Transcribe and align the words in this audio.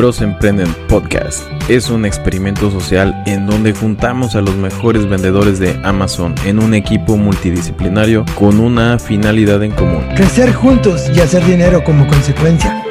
Bros 0.00 0.22
Emprenden 0.22 0.72
Podcast 0.88 1.46
es 1.68 1.90
un 1.90 2.06
experimento 2.06 2.70
social 2.70 3.22
en 3.26 3.44
donde 3.44 3.74
juntamos 3.74 4.34
a 4.34 4.40
los 4.40 4.56
mejores 4.56 5.06
vendedores 5.06 5.58
de 5.58 5.78
Amazon 5.84 6.34
en 6.46 6.58
un 6.58 6.72
equipo 6.72 7.18
multidisciplinario 7.18 8.24
con 8.34 8.60
una 8.60 8.98
finalidad 8.98 9.62
en 9.62 9.72
común. 9.72 10.02
Crecer 10.16 10.54
juntos 10.54 11.10
y 11.14 11.20
hacer 11.20 11.44
dinero 11.44 11.84
como 11.84 12.06
consecuencia. 12.06 12.82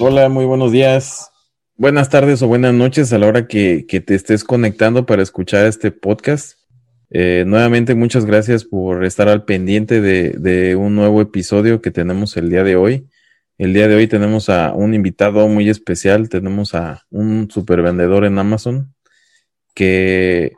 Hola, 0.00 0.28
muy 0.28 0.46
buenos 0.46 0.72
días. 0.72 1.30
Buenas 1.76 2.08
tardes 2.08 2.42
o 2.42 2.48
buenas 2.48 2.74
noches 2.74 3.12
a 3.12 3.18
la 3.18 3.28
hora 3.28 3.46
que, 3.46 3.86
que 3.86 4.00
te 4.00 4.16
estés 4.16 4.42
conectando 4.42 5.06
para 5.06 5.22
escuchar 5.22 5.66
este 5.66 5.92
podcast. 5.92 6.63
Eh, 7.10 7.44
nuevamente, 7.46 7.94
muchas 7.94 8.24
gracias 8.24 8.64
por 8.64 9.04
estar 9.04 9.28
al 9.28 9.44
pendiente 9.44 10.00
de, 10.00 10.76
un 10.76 10.94
nuevo 10.94 11.20
episodio 11.20 11.80
que 11.80 11.90
tenemos 11.90 12.36
el 12.36 12.50
día 12.50 12.64
de 12.64 12.76
hoy. 12.76 13.08
El 13.58 13.72
día 13.72 13.86
de 13.86 13.94
hoy 13.94 14.08
tenemos 14.08 14.48
a 14.48 14.72
un 14.72 14.94
invitado 14.94 15.46
muy 15.48 15.68
especial, 15.68 16.28
tenemos 16.28 16.74
a 16.74 17.04
un 17.10 17.50
super 17.50 17.82
vendedor 17.82 18.24
en 18.24 18.38
Amazon 18.38 18.94
que, 19.74 20.54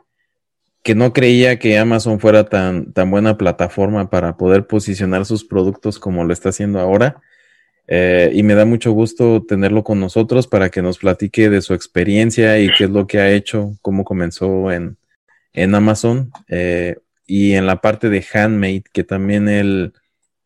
que 0.83 0.95
no 0.95 1.13
creía 1.13 1.59
que 1.59 1.77
Amazon 1.77 2.19
fuera 2.19 2.45
tan, 2.45 2.93
tan 2.93 3.11
buena 3.11 3.37
plataforma 3.37 4.09
para 4.09 4.37
poder 4.37 4.65
posicionar 4.65 5.25
sus 5.25 5.43
productos 5.45 5.99
como 5.99 6.23
lo 6.23 6.33
está 6.33 6.49
haciendo 6.49 6.79
ahora. 6.79 7.21
Eh, 7.89 8.31
y 8.33 8.43
me 8.43 8.55
da 8.55 8.65
mucho 8.65 8.91
gusto 8.91 9.45
tenerlo 9.47 9.83
con 9.83 9.99
nosotros 9.99 10.47
para 10.47 10.69
que 10.69 10.81
nos 10.81 10.97
platique 10.97 11.49
de 11.49 11.61
su 11.61 11.73
experiencia 11.73 12.59
y 12.59 12.69
qué 12.77 12.85
es 12.85 12.89
lo 12.89 13.07
que 13.07 13.19
ha 13.19 13.31
hecho, 13.31 13.73
cómo 13.81 14.03
comenzó 14.03 14.71
en, 14.71 14.97
en 15.57 15.73
Amazon 15.73 16.29
eh, 16.47 16.97
y 17.25 17.55
en 17.55 17.65
la 17.65 17.77
parte 17.77 18.09
de 18.09 18.23
Handmade, 18.33 18.83
que 18.93 19.03
también 19.03 19.49
él, 19.49 19.91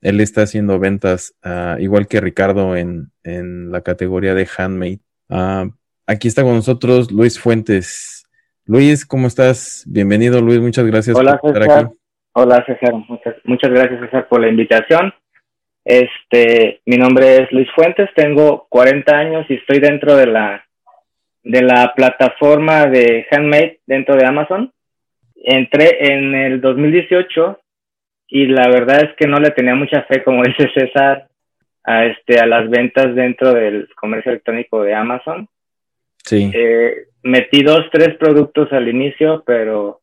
él 0.02 0.22
está 0.22 0.44
haciendo 0.44 0.80
ventas, 0.80 1.36
uh, 1.44 1.80
igual 1.80 2.08
que 2.08 2.22
Ricardo 2.22 2.78
en, 2.78 3.12
en, 3.24 3.72
la 3.72 3.82
categoría 3.82 4.34
de 4.34 4.48
Handmade. 4.58 5.00
Uh, 5.30 5.70
aquí 6.08 6.30
está 6.30 6.44
con 6.44 6.56
nosotros 6.56 7.12
Luis 7.12 7.38
Fuentes. 7.40 8.26
Luis, 8.66 9.06
¿cómo 9.06 9.28
estás? 9.28 9.84
Bienvenido, 9.86 10.42
Luis. 10.42 10.62
Muchas 10.62 10.86
gracias 10.86 11.16
Hola, 11.16 11.38
por 11.38 11.58
estar 11.58 11.84
aquí. 11.84 11.94
Hola, 12.34 12.64
César. 12.66 12.94
Muchas, 12.94 13.36
muchas 13.44 13.70
gracias, 13.70 14.00
César, 14.00 14.30
por 14.30 14.40
la 14.40 14.48
invitación. 14.48 15.14
Este, 15.84 16.82
mi 16.86 16.96
nombre 16.96 17.44
es 17.44 17.52
Luis 17.52 17.68
Fuentes, 17.76 18.10
tengo 18.16 18.66
40 18.70 19.14
años 19.14 19.46
y 19.50 19.56
estoy 19.56 19.80
dentro 19.80 20.16
de 20.16 20.28
la 20.28 20.66
de 21.44 21.64
la 21.64 21.92
plataforma 21.96 22.86
de 22.86 23.26
Handmade 23.32 23.80
dentro 23.88 24.16
de 24.16 24.26
Amazon 24.26 24.72
entré 25.44 26.14
en 26.14 26.36
el 26.36 26.62
2018 26.62 27.60
y 28.28 28.48
la 28.48 28.70
verdad 28.70 29.04
es 29.04 29.16
que 29.18 29.28
no 29.28 29.40
le 29.40 29.52
tenía 29.52 29.76
mucha 29.76 30.04
fe, 30.04 30.24
como 30.24 30.44
dice 30.46 30.70
César, 30.74 31.28
a, 31.84 32.06
este, 32.06 32.40
a 32.40 32.46
las 32.46 32.70
ventas 32.70 33.16
dentro 33.16 33.54
del 33.54 33.88
comercio 33.96 34.32
electrónico 34.32 34.84
de 34.84 34.94
Amazon. 34.94 35.48
Sí. 36.24 36.52
Eh, 36.54 37.08
metí 37.24 37.64
dos, 37.64 37.86
tres 37.92 38.16
productos 38.18 38.72
al 38.72 38.88
inicio, 38.88 39.44
pero 39.46 40.02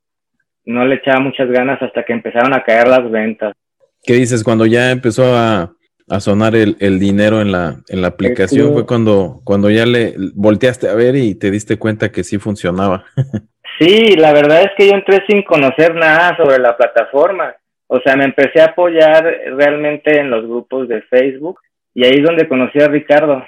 no 0.64 0.84
le 0.84 0.96
echaba 0.96 1.20
muchas 1.20 1.48
ganas 1.48 1.80
hasta 1.80 2.04
que 2.04 2.12
empezaron 2.12 2.52
a 2.52 2.62
caer 2.62 2.88
las 2.88 3.10
ventas. 3.10 3.54
¿Qué 4.02 4.14
dices? 4.14 4.44
Cuando 4.44 4.66
ya 4.66 4.90
empezó 4.90 5.34
a, 5.34 5.72
a 6.08 6.20
sonar 6.20 6.54
el, 6.56 6.76
el, 6.80 6.98
dinero 6.98 7.40
en 7.40 7.52
la, 7.52 7.76
en 7.88 8.02
la 8.02 8.08
aplicación, 8.08 8.72
fue 8.72 8.86
cuando, 8.86 9.40
cuando 9.44 9.70
ya 9.70 9.86
le 9.86 10.14
volteaste 10.34 10.88
a 10.88 10.94
ver 10.94 11.16
y 11.16 11.34
te 11.34 11.50
diste 11.50 11.78
cuenta 11.78 12.10
que 12.10 12.24
sí 12.24 12.38
funcionaba. 12.38 13.04
Sí, 13.80 14.16
la 14.16 14.32
verdad 14.32 14.62
es 14.62 14.70
que 14.76 14.88
yo 14.88 14.94
entré 14.94 15.24
sin 15.28 15.44
conocer 15.44 15.94
nada 15.94 16.36
sobre 16.36 16.58
la 16.58 16.76
plataforma. 16.76 17.54
O 17.86 18.00
sea, 18.00 18.16
me 18.16 18.24
empecé 18.24 18.60
a 18.60 18.66
apoyar 18.66 19.24
realmente 19.56 20.18
en 20.18 20.30
los 20.30 20.44
grupos 20.44 20.88
de 20.88 21.02
Facebook 21.02 21.60
y 21.94 22.04
ahí 22.04 22.14
es 22.16 22.24
donde 22.24 22.48
conocí 22.48 22.80
a 22.80 22.88
Ricardo. 22.88 23.44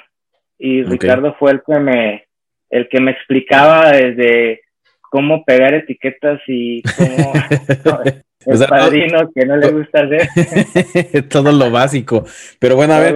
Y 0.57 0.85
Ricardo 0.85 1.35
fue 1.39 1.51
el 1.53 1.63
que 1.67 1.79
me 1.81 2.25
el 2.71 2.89
que 2.89 3.01
me 3.01 3.11
explicaba 3.11 3.91
desde 3.91 4.61
cómo 5.01 5.45
pegar 5.45 5.75
etiquetas 5.75 6.41
y 6.47 6.83
cómo 6.83 7.33
el 8.47 8.59
padrino 8.67 9.31
que 9.35 9.45
no 9.45 9.57
le 9.57 9.71
gusta 9.71 10.01
hacer. 10.01 11.29
todo 11.29 11.53
lo 11.53 11.71
básico. 11.71 12.25
Pero 12.59 12.77
bueno, 12.77 12.95
a 12.95 13.01
ver, 13.01 13.15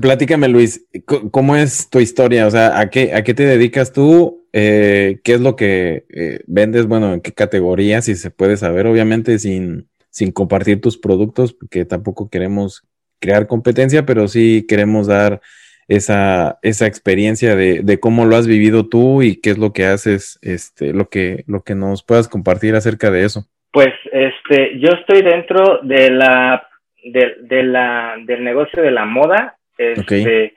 platícame 0.00 0.48
Luis, 0.48 0.86
¿cómo 1.30 1.56
es 1.56 1.88
tu 1.88 2.00
historia? 2.00 2.46
O 2.46 2.50
sea, 2.50 2.78
¿a 2.78 2.90
qué, 2.90 3.14
a 3.14 3.22
qué 3.22 3.34
te 3.34 3.46
dedicas 3.46 3.92
tú? 3.92 4.46
Eh, 4.52 5.20
¿Qué 5.22 5.34
es 5.34 5.40
lo 5.40 5.54
que 5.56 6.06
eh, 6.08 6.40
vendes? 6.46 6.86
Bueno, 6.86 7.14
¿en 7.14 7.20
qué 7.20 7.32
categoría? 7.32 8.02
Si 8.02 8.16
se 8.16 8.30
puede 8.30 8.56
saber, 8.56 8.86
obviamente 8.86 9.38
sin, 9.38 9.88
sin 10.10 10.32
compartir 10.32 10.80
tus 10.80 10.98
productos, 10.98 11.52
porque 11.52 11.84
tampoco 11.84 12.28
queremos 12.28 12.82
crear 13.20 13.46
competencia, 13.46 14.06
pero 14.06 14.26
sí 14.26 14.64
queremos 14.68 15.06
dar 15.06 15.40
esa, 15.86 16.58
esa 16.62 16.86
experiencia 16.86 17.56
de, 17.56 17.82
de, 17.82 18.00
cómo 18.00 18.26
lo 18.26 18.36
has 18.36 18.46
vivido 18.46 18.88
tú 18.88 19.22
y 19.22 19.36
qué 19.36 19.50
es 19.50 19.58
lo 19.58 19.72
que 19.72 19.86
haces, 19.86 20.38
este, 20.42 20.92
lo 20.92 21.08
que, 21.08 21.44
lo 21.46 21.62
que 21.62 21.74
nos 21.74 22.02
puedas 22.02 22.28
compartir 22.28 22.74
acerca 22.74 23.10
de 23.10 23.24
eso. 23.24 23.48
Pues 23.78 23.94
este, 24.10 24.76
yo 24.80 24.88
estoy 24.88 25.22
dentro 25.22 25.78
de 25.82 26.10
la, 26.10 26.66
de, 27.04 27.36
de 27.42 27.62
la, 27.62 28.16
del 28.24 28.42
negocio 28.42 28.82
de 28.82 28.90
la 28.90 29.04
moda, 29.04 29.56
este, 29.76 30.56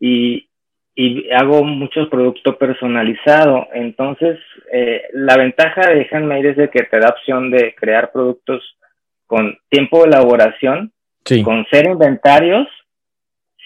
y, 0.00 0.48
y 0.96 1.30
hago 1.30 1.62
muchos 1.62 2.08
productos 2.08 2.56
personalizados. 2.56 3.68
Entonces, 3.74 4.40
eh, 4.72 5.04
la 5.12 5.36
ventaja 5.36 5.82
de 5.88 6.08
Handmade 6.10 6.50
es 6.50 6.56
de 6.56 6.68
que 6.68 6.82
te 6.82 6.98
da 6.98 7.10
opción 7.10 7.52
de 7.52 7.76
crear 7.76 8.10
productos 8.10 8.76
con 9.28 9.56
tiempo 9.68 10.02
de 10.02 10.08
elaboración, 10.08 10.92
con 11.44 11.64
ser 11.70 11.86
inventarios, 11.86 12.66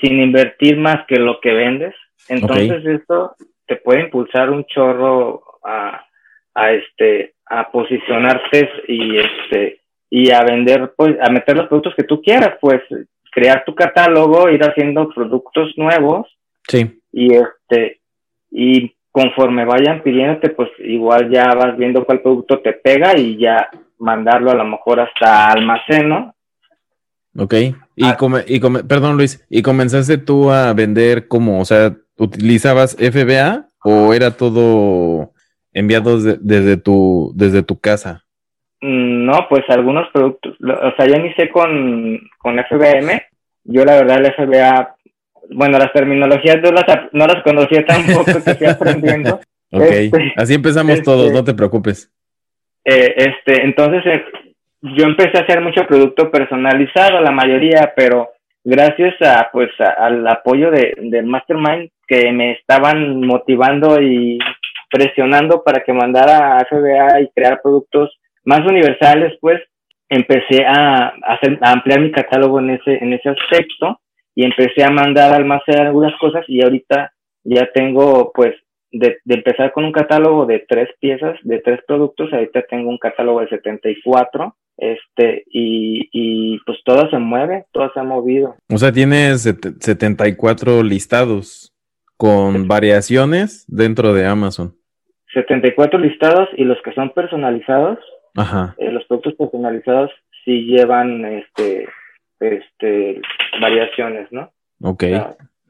sin 0.02 0.20
invertir 0.20 0.76
más 0.76 1.06
que 1.06 1.16
lo 1.16 1.40
que 1.40 1.54
vendes. 1.54 1.94
Entonces, 2.28 2.84
esto 2.84 3.36
te 3.64 3.76
puede 3.76 4.00
impulsar 4.00 4.50
un 4.50 4.66
chorro 4.66 5.42
a, 5.64 6.04
a 6.52 6.72
este 6.72 7.32
a 7.52 7.70
posicionarte 7.70 8.70
y 8.88 9.18
este 9.18 9.80
y 10.10 10.30
a 10.30 10.42
vender 10.42 10.92
pues 10.96 11.16
a 11.20 11.30
meter 11.30 11.56
los 11.56 11.68
productos 11.68 11.94
que 11.94 12.04
tú 12.04 12.22
quieras 12.22 12.56
pues 12.60 12.80
crear 13.30 13.64
tu 13.64 13.74
catálogo 13.74 14.48
ir 14.48 14.62
haciendo 14.62 15.08
productos 15.10 15.72
nuevos 15.76 16.26
sí 16.66 17.00
y 17.12 17.34
este 17.34 18.00
y 18.50 18.94
conforme 19.10 19.64
vayan 19.64 20.02
pidiéndote 20.02 20.50
pues 20.50 20.70
igual 20.78 21.30
ya 21.30 21.52
vas 21.54 21.76
viendo 21.76 22.04
cuál 22.04 22.22
producto 22.22 22.60
te 22.60 22.72
pega 22.72 23.16
y 23.16 23.36
ya 23.36 23.68
mandarlo 23.98 24.50
a 24.50 24.56
lo 24.56 24.64
mejor 24.64 25.00
hasta 25.00 25.48
almacén 25.50 26.08
¿no? 26.08 26.34
Ok, 27.34 27.54
y, 27.96 28.04
ah. 28.04 28.16
come, 28.18 28.44
y 28.46 28.60
come, 28.60 28.84
perdón 28.84 29.16
Luis, 29.16 29.42
¿y 29.48 29.62
comenzaste 29.62 30.18
tú 30.18 30.50
a 30.50 30.70
vender 30.74 31.28
como, 31.28 31.60
o 31.60 31.64
sea, 31.64 31.96
utilizabas 32.18 32.94
FBA 32.96 33.70
o 33.82 34.12
era 34.12 34.32
todo 34.36 35.31
enviados 35.72 36.24
desde 36.44 36.76
tu 36.76 37.32
desde 37.34 37.62
tu 37.62 37.78
casa? 37.78 38.24
Mm, 38.82 39.26
no, 39.26 39.46
pues 39.48 39.62
algunos 39.68 40.08
productos, 40.12 40.56
o 40.60 40.96
sea, 40.96 41.06
yo 41.06 41.14
inicié 41.14 41.50
con, 41.50 42.18
con 42.38 42.58
FBM, 42.58 43.22
yo 43.64 43.84
la 43.84 43.94
verdad 43.94 44.18
el 44.18 44.32
FBA, 44.34 44.96
bueno, 45.50 45.78
las 45.78 45.92
terminologías 45.92 46.60
no 46.60 46.72
las, 46.72 46.84
no 47.12 47.26
las 47.26 47.42
conocía 47.44 47.86
tampoco, 47.86 48.24
que 48.24 48.50
estoy 48.50 48.66
aprendiendo. 48.66 49.36
ok, 49.70 49.82
este, 49.82 50.32
así 50.36 50.54
empezamos 50.54 51.00
todos, 51.02 51.26
este, 51.26 51.34
no 51.38 51.44
te 51.44 51.54
preocupes. 51.54 52.12
Eh, 52.84 53.14
este, 53.16 53.62
entonces 53.62 54.02
eh, 54.04 54.24
yo 54.82 55.04
empecé 55.04 55.38
a 55.38 55.42
hacer 55.42 55.60
mucho 55.60 55.86
producto 55.86 56.28
personalizado, 56.32 57.20
la 57.20 57.30
mayoría, 57.30 57.92
pero 57.94 58.30
gracias 58.64 59.14
a 59.22 59.48
pues 59.52 59.70
al 59.78 60.26
apoyo 60.26 60.72
de, 60.72 60.94
de 60.98 61.22
Mastermind 61.22 61.88
que 62.08 62.32
me 62.32 62.52
estaban 62.52 63.20
motivando 63.20 64.02
y 64.02 64.40
presionando 64.92 65.62
para 65.64 65.82
que 65.82 65.92
mandara 65.92 66.58
a 66.58 66.64
FBA 66.66 67.22
y 67.22 67.30
crear 67.30 67.60
productos 67.62 68.10
más 68.44 68.60
universales, 68.60 69.32
pues 69.40 69.60
empecé 70.08 70.64
a, 70.66 71.14
hacer, 71.26 71.58
a 71.62 71.72
ampliar 71.72 72.00
mi 72.00 72.12
catálogo 72.12 72.60
en 72.60 72.70
ese, 72.70 73.02
en 73.02 73.14
ese 73.14 73.30
aspecto 73.30 73.98
y 74.34 74.44
empecé 74.44 74.84
a 74.84 74.90
mandar 74.90 75.30
al 75.30 75.42
almacenar 75.42 75.86
algunas 75.86 76.18
cosas 76.20 76.44
y 76.48 76.62
ahorita 76.62 77.12
ya 77.44 77.70
tengo 77.72 78.30
pues 78.34 78.54
de, 78.90 79.16
de, 79.24 79.34
empezar 79.34 79.72
con 79.72 79.84
un 79.86 79.92
catálogo 79.92 80.44
de 80.44 80.64
tres 80.68 80.90
piezas, 81.00 81.38
de 81.42 81.60
tres 81.60 81.80
productos, 81.86 82.30
ahorita 82.30 82.62
tengo 82.68 82.90
un 82.90 82.98
catálogo 82.98 83.40
de 83.40 83.48
74, 83.48 84.54
este, 84.76 85.44
y, 85.50 86.08
y 86.12 86.58
pues 86.66 86.78
todo 86.84 87.08
se 87.08 87.18
mueve, 87.18 87.64
todo 87.72 87.90
se 87.92 88.00
ha 88.00 88.02
movido. 88.02 88.54
O 88.68 88.76
sea, 88.76 88.92
tienes 88.92 89.42
74 89.42 90.82
listados 90.82 91.72
con 92.18 92.68
variaciones 92.68 93.64
dentro 93.66 94.12
de 94.12 94.26
Amazon. 94.26 94.76
74 95.34 95.98
listados 95.98 96.48
y 96.56 96.64
los 96.64 96.78
que 96.82 96.92
son 96.92 97.10
personalizados, 97.10 97.98
eh, 98.78 98.90
los 98.90 99.04
productos 99.04 99.34
personalizados 99.34 100.10
sí 100.44 100.64
llevan 100.64 101.24
este, 101.24 101.88
este, 102.40 103.20
variaciones, 103.60 104.30
¿no? 104.30 104.50
Ok. 104.82 105.04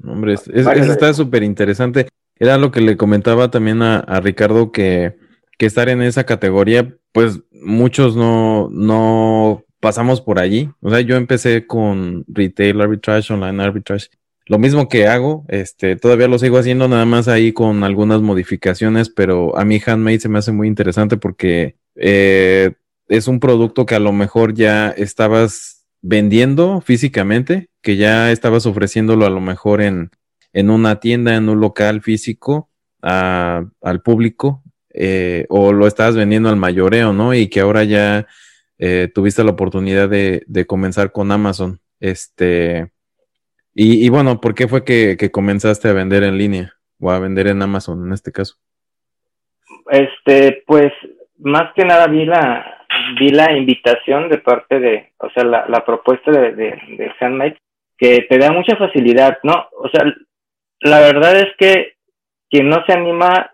Hombre, 0.05 0.35
eso 0.35 0.51
está 0.53 1.13
súper 1.13 1.43
interesante. 1.43 2.09
Era 2.39 2.59
lo 2.59 2.71
que 2.71 2.81
le 2.81 2.97
comentaba 2.97 3.51
también 3.51 3.83
a, 3.83 4.21
Ricardo 4.21 4.73
que, 4.73 5.15
que 5.59 5.67
estar 5.67 5.89
en 5.89 6.03
esa 6.03 6.25
categoría 6.25 6.89
pues 7.13 7.43
muchos 7.51 8.17
no, 8.17 8.69
no 8.71 9.65
pasamos 9.81 10.21
por 10.21 10.39
allí. 10.39 10.71
O 10.81 10.91
sea, 10.91 11.01
yo 11.01 11.17
empecé 11.17 11.67
con 11.67 12.25
retail 12.27 12.81
arbitrage, 12.81 13.33
online 13.33 13.63
arbitrage. 13.63 14.09
Lo 14.47 14.59
mismo 14.59 14.89
que 14.89 15.07
hago, 15.07 15.45
este, 15.49 15.97
todavía 15.97 16.29
lo 16.29 16.39
sigo 16.39 16.59
haciendo 16.59 16.89
nada 16.89 17.05
más 17.05 17.29
ahí 17.29 17.53
con 17.53 17.85
algunas 17.85 18.23
modificaciones, 18.23 19.09
pero 19.09 19.57
a 19.57 19.65
mí 19.65 19.81
Handmade 19.85 20.21
se 20.21 20.29
me 20.29 20.39
hace 20.39 20.53
muy 20.53 20.67
interesante 20.67 21.17
porque 21.17 21.77
eh, 21.95 22.73
es 23.09 23.29
un 23.29 23.41
producto 23.41 23.87
que 23.87 23.95
a 23.95 24.01
lo 24.01 24.13
mejor 24.13 24.55
ya 24.55 24.91
estabas 24.91 25.87
vendiendo 26.01 26.81
físicamente, 26.81 27.69
que 27.81 27.97
ya 27.97 28.33
estabas 28.33 28.67
ofreciéndolo 28.67 29.27
a 29.27 29.31
lo 29.31 29.41
mejor 29.41 29.81
en, 29.81 30.11
en 30.53 30.71
una 30.71 31.01
tienda, 31.01 31.37
en 31.37 31.49
un 31.49 31.61
local 31.61 32.03
físico 32.03 32.69
al 33.01 34.03
público, 34.05 34.63
eh, 34.95 35.47
o 35.49 35.73
lo 35.73 35.87
estabas 35.87 36.15
vendiendo 36.15 36.49
al 36.49 36.57
mayoreo, 36.57 37.13
¿no? 37.13 37.35
Y 37.35 37.49
que 37.49 37.61
ahora 37.61 37.83
ya 37.85 38.27
eh, 38.79 39.11
tuviste 39.13 39.43
la 39.43 39.53
oportunidad 39.53 40.09
de, 40.09 40.45
de, 40.47 40.67
comenzar 40.67 41.13
con 41.13 41.33
Amazon. 41.33 41.81
Este, 41.99 42.92
y, 43.75 44.09
bueno, 44.11 44.41
¿por 44.41 44.55
qué 44.55 44.69
fue 44.69 44.85
que, 44.85 45.31
comenzaste 45.31 45.89
a 45.89 45.93
vender 45.93 46.23
en 46.23 46.37
línea 46.37 46.75
o 47.01 47.11
a 47.11 47.19
vender 47.19 47.47
en 47.47 47.63
Amazon 47.63 48.07
en 48.07 48.13
este 48.13 48.33
caso? 48.33 48.57
Este, 49.91 50.63
pues 50.67 50.93
más 51.39 51.73
que 51.75 51.85
nada 51.85 52.07
vi 52.07 52.25
la, 52.25 52.85
vi 53.19 53.31
la 53.31 53.53
invitación 53.53 54.29
de 54.29 54.39
parte 54.39 54.79
de, 54.79 55.13
o 55.19 55.31
sea, 55.31 55.45
la, 55.45 55.67
la 55.69 55.85
propuesta 55.85 56.31
de, 56.31 56.53
de, 56.55 56.79
de 56.97 57.13
Handmade 57.19 57.57
que 57.97 58.27
te 58.29 58.39
da 58.39 58.53
mucha 58.53 58.77
facilidad, 58.77 59.39
¿no? 59.43 59.69
O 59.79 59.89
sea, 59.89 60.05
la 60.81 61.01
verdad 61.01 61.39
es 61.39 61.49
que 61.57 61.95
quien 62.51 62.69
no 62.69 62.85
se 62.85 62.93
anima 62.93 63.53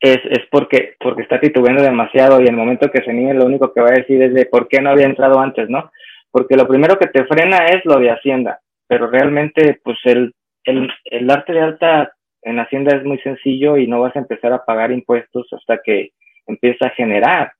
es, 0.00 0.18
es 0.24 0.46
porque, 0.50 0.96
porque 1.00 1.22
está 1.22 1.40
titubeando 1.40 1.82
demasiado 1.82 2.40
y 2.40 2.46
el 2.46 2.56
momento 2.56 2.90
que 2.90 3.02
se 3.02 3.10
anime 3.10 3.34
lo 3.34 3.46
único 3.46 3.72
que 3.72 3.80
va 3.80 3.88
a 3.88 3.98
decir 3.98 4.22
es 4.22 4.34
de 4.34 4.46
por 4.46 4.68
qué 4.68 4.80
no 4.80 4.90
había 4.90 5.06
entrado 5.06 5.40
antes, 5.40 5.68
¿no? 5.70 5.90
Porque 6.30 6.56
lo 6.56 6.68
primero 6.68 6.98
que 6.98 7.06
te 7.06 7.24
frena 7.24 7.66
es 7.66 7.84
lo 7.84 7.98
de 7.98 8.10
Hacienda, 8.10 8.60
pero 8.86 9.08
realmente 9.08 9.80
pues 9.82 9.98
el, 10.04 10.34
el, 10.64 10.88
el 11.04 11.30
arte 11.30 11.52
de 11.52 11.60
alta 11.60 12.12
en 12.42 12.58
Hacienda 12.58 12.96
es 12.96 13.04
muy 13.04 13.18
sencillo 13.18 13.76
y 13.76 13.86
no 13.86 14.00
vas 14.00 14.14
a 14.16 14.20
empezar 14.20 14.52
a 14.52 14.64
pagar 14.64 14.92
impuestos 14.92 15.46
hasta 15.52 15.80
que 15.82 16.10
empieza 16.46 16.86
a 16.86 16.90
generar. 16.90 17.52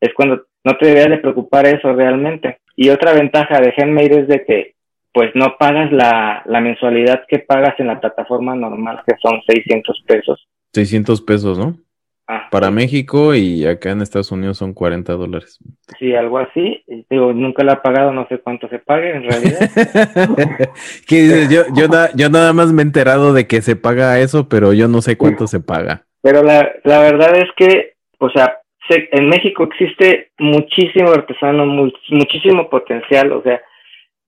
Es 0.00 0.12
cuando 0.14 0.44
no 0.64 0.76
te 0.76 0.86
deberías 0.86 1.10
de 1.10 1.18
preocupar 1.18 1.66
eso 1.66 1.92
realmente. 1.92 2.58
Y 2.76 2.90
otra 2.90 3.12
ventaja 3.14 3.60
de 3.60 3.72
Handmade 3.76 4.20
es 4.20 4.28
de 4.28 4.44
que 4.44 4.74
pues 5.12 5.30
no 5.34 5.56
pagas 5.58 5.90
la, 5.90 6.42
la 6.46 6.60
mensualidad 6.60 7.24
que 7.26 7.40
pagas 7.40 7.74
en 7.80 7.88
la 7.88 7.98
plataforma 7.98 8.54
normal, 8.54 9.00
que 9.06 9.14
son 9.20 9.40
600 9.46 10.04
pesos. 10.06 10.46
600 10.74 11.22
pesos, 11.22 11.58
¿no? 11.58 11.76
Ah, 12.30 12.48
Para 12.50 12.70
México 12.70 13.34
y 13.34 13.64
acá 13.64 13.90
en 13.90 14.02
Estados 14.02 14.30
Unidos 14.30 14.58
son 14.58 14.74
40 14.74 15.14
dólares. 15.14 15.58
Sí, 15.98 16.14
algo 16.14 16.38
así. 16.38 16.84
Digo, 17.08 17.32
nunca 17.32 17.64
la 17.64 17.72
he 17.72 17.76
pagado, 17.76 18.12
no 18.12 18.26
sé 18.28 18.38
cuánto 18.38 18.68
se 18.68 18.78
pague 18.78 19.16
en 19.16 19.22
realidad. 19.22 19.60
¿Qué 21.08 21.22
dices? 21.22 21.48
Yo, 21.48 21.62
yo, 21.74 21.86
yo 22.14 22.28
nada 22.28 22.52
más 22.52 22.70
me 22.70 22.82
he 22.82 22.84
enterado 22.84 23.32
de 23.32 23.46
que 23.46 23.62
se 23.62 23.76
paga 23.76 24.20
eso, 24.20 24.46
pero 24.46 24.74
yo 24.74 24.88
no 24.88 25.00
sé 25.00 25.16
cuánto 25.16 25.46
se 25.46 25.60
paga. 25.60 26.04
Pero 26.20 26.42
la, 26.42 26.70
la 26.84 27.00
verdad 27.00 27.34
es 27.34 27.48
que, 27.56 27.94
o 28.18 28.28
sea, 28.28 28.58
en 28.90 29.28
México 29.30 29.64
existe 29.64 30.32
muchísimo 30.38 31.10
artesano, 31.10 31.64
muchísimo 31.64 32.68
potencial, 32.68 33.32
o 33.32 33.42
sea, 33.42 33.60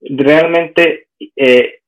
realmente 0.00 1.08
eh, 1.37 1.81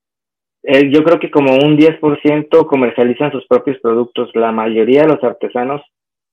eh, 0.63 0.91
yo 0.91 1.03
creo 1.03 1.19
que 1.19 1.31
como 1.31 1.55
un 1.55 1.77
10% 1.77 2.67
comercializan 2.67 3.33
sus 3.33 3.47
propios 3.47 3.79
productos. 3.81 4.31
La 4.35 4.53
mayoría 4.53 5.03
de 5.03 5.09
los 5.09 5.25
artesanos 5.25 5.83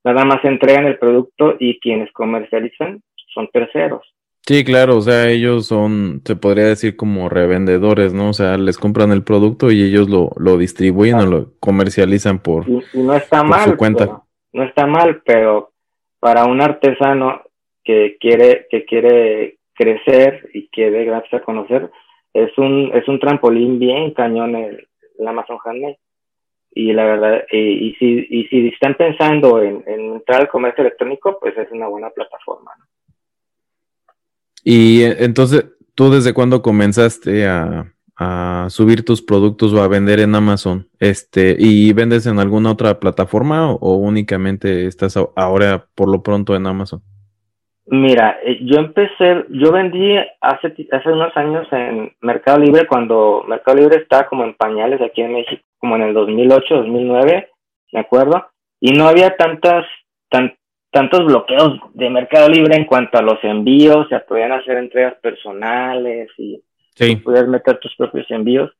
nada 0.03 0.25
más 0.25 0.43
entregan 0.43 0.85
el 0.85 0.97
producto 0.97 1.55
y 1.59 1.79
quienes 1.79 2.11
comercializan 2.11 3.01
son 3.33 3.47
terceros. 3.51 4.01
Sí, 4.45 4.63
claro, 4.63 4.97
o 4.97 5.01
sea, 5.01 5.29
ellos 5.29 5.67
son, 5.67 6.21
se 6.25 6.35
podría 6.35 6.65
decir 6.65 6.95
como 6.95 7.29
revendedores, 7.29 8.13
¿no? 8.13 8.29
O 8.29 8.33
sea, 8.33 8.57
les 8.57 8.77
compran 8.77 9.11
el 9.11 9.23
producto 9.23 9.71
y 9.71 9.83
ellos 9.83 10.09
lo, 10.09 10.31
lo 10.37 10.57
distribuyen 10.57 11.17
o 11.17 11.25
lo 11.25 11.51
comercializan 11.59 12.39
por, 12.39 12.65
no 12.67 13.13
está 13.13 13.43
mal, 13.43 13.69
su 13.69 13.77
cuenta. 13.77 14.23
no 14.53 14.63
está 14.63 14.87
mal, 14.87 15.21
pero 15.23 15.71
para 16.19 16.45
un 16.45 16.61
artesano 16.61 17.43
que 17.83 18.17
quiere, 18.19 18.65
que 18.71 18.85
quiere 18.85 19.59
crecer 19.73 20.49
y 20.53 20.67
que 20.69 20.89
dé 20.89 21.05
gracias 21.05 21.41
a 21.41 21.45
conocer, 21.45 21.91
es 22.33 22.55
un, 22.57 22.91
es 22.93 23.07
un 23.07 23.19
trampolín 23.19 23.79
bien 23.79 24.13
cañón 24.13 24.55
el, 24.55 24.87
Amazon 25.27 25.57
Handmade. 25.63 25.99
Y 26.71 26.93
la 26.93 27.03
verdad, 27.03 27.43
y, 27.51 27.95
si, 27.95 28.27
y 28.29 28.45
si 28.47 28.67
están 28.67 28.95
pensando 28.95 29.61
en, 29.61 29.83
entrar 29.87 30.41
al 30.41 30.49
comercio 30.49 30.83
electrónico, 30.83 31.37
pues 31.39 31.57
es 31.57 31.71
una 31.71 31.87
buena 31.87 32.09
plataforma. 32.09 32.71
Y 34.63 35.01
eh, 35.01 35.17
entonces, 35.19 35.65
¿tú 35.95 36.11
desde 36.11 36.33
cuándo 36.33 36.61
comenzaste 36.61 37.47
a 37.47 37.91
subir 38.69 39.05
tus 39.05 39.21
productos 39.21 39.73
o 39.73 39.81
a 39.81 39.87
vender 39.87 40.19
en 40.19 40.35
Amazon? 40.35 40.87
Este, 40.99 41.55
¿y 41.57 41.93
vendes 41.93 42.25
en 42.25 42.39
alguna 42.39 42.71
otra 42.71 42.99
plataforma 42.99 43.71
o 43.71 43.95
únicamente 43.95 44.85
estás 44.85 45.17
ahora 45.35 45.87
por 45.95 46.09
lo 46.09 46.21
pronto 46.21 46.55
en 46.55 46.67
Amazon? 46.67 47.01
Mira, 47.91 48.39
eh, 48.43 48.59
yo 48.61 48.77
empecé, 48.77 49.45
yo 49.49 49.71
vendí 49.71 50.15
hace, 50.41 50.75
hace 50.91 51.09
unos 51.09 51.35
años 51.35 51.67
en 51.71 52.13
Mercado 52.21 52.59
Libre 52.59 52.85
cuando 52.85 53.43
Mercado 53.47 53.77
Libre 53.77 53.97
estaba 53.97 54.27
como 54.27 54.43
en 54.43 54.53
pañales 54.53 55.01
aquí 55.01 55.21
en 55.21 55.33
México, 55.33 55.63
como 55.79 55.95
en 55.95 56.03
el 56.03 56.13
2008, 56.13 56.75
2009, 56.75 57.49
me 57.93 57.99
acuerdo, 57.99 58.45
y 58.79 58.91
no 58.91 59.07
había 59.07 59.35
tantas, 59.35 59.87
tan, 60.29 60.55
tantos 60.91 61.25
bloqueos 61.25 61.79
de 61.95 62.11
Mercado 62.11 62.47
Libre 62.49 62.75
en 62.75 62.85
cuanto 62.85 63.17
a 63.17 63.23
los 63.23 63.43
envíos, 63.43 64.07
se 64.09 64.19
podían 64.19 64.51
hacer 64.51 64.77
entregas 64.77 65.15
personales 65.15 66.29
y 66.37 66.61
sí. 66.93 67.19
meter 67.47 67.79
tus 67.79 67.95
propios 67.95 68.29
envíos. 68.29 68.71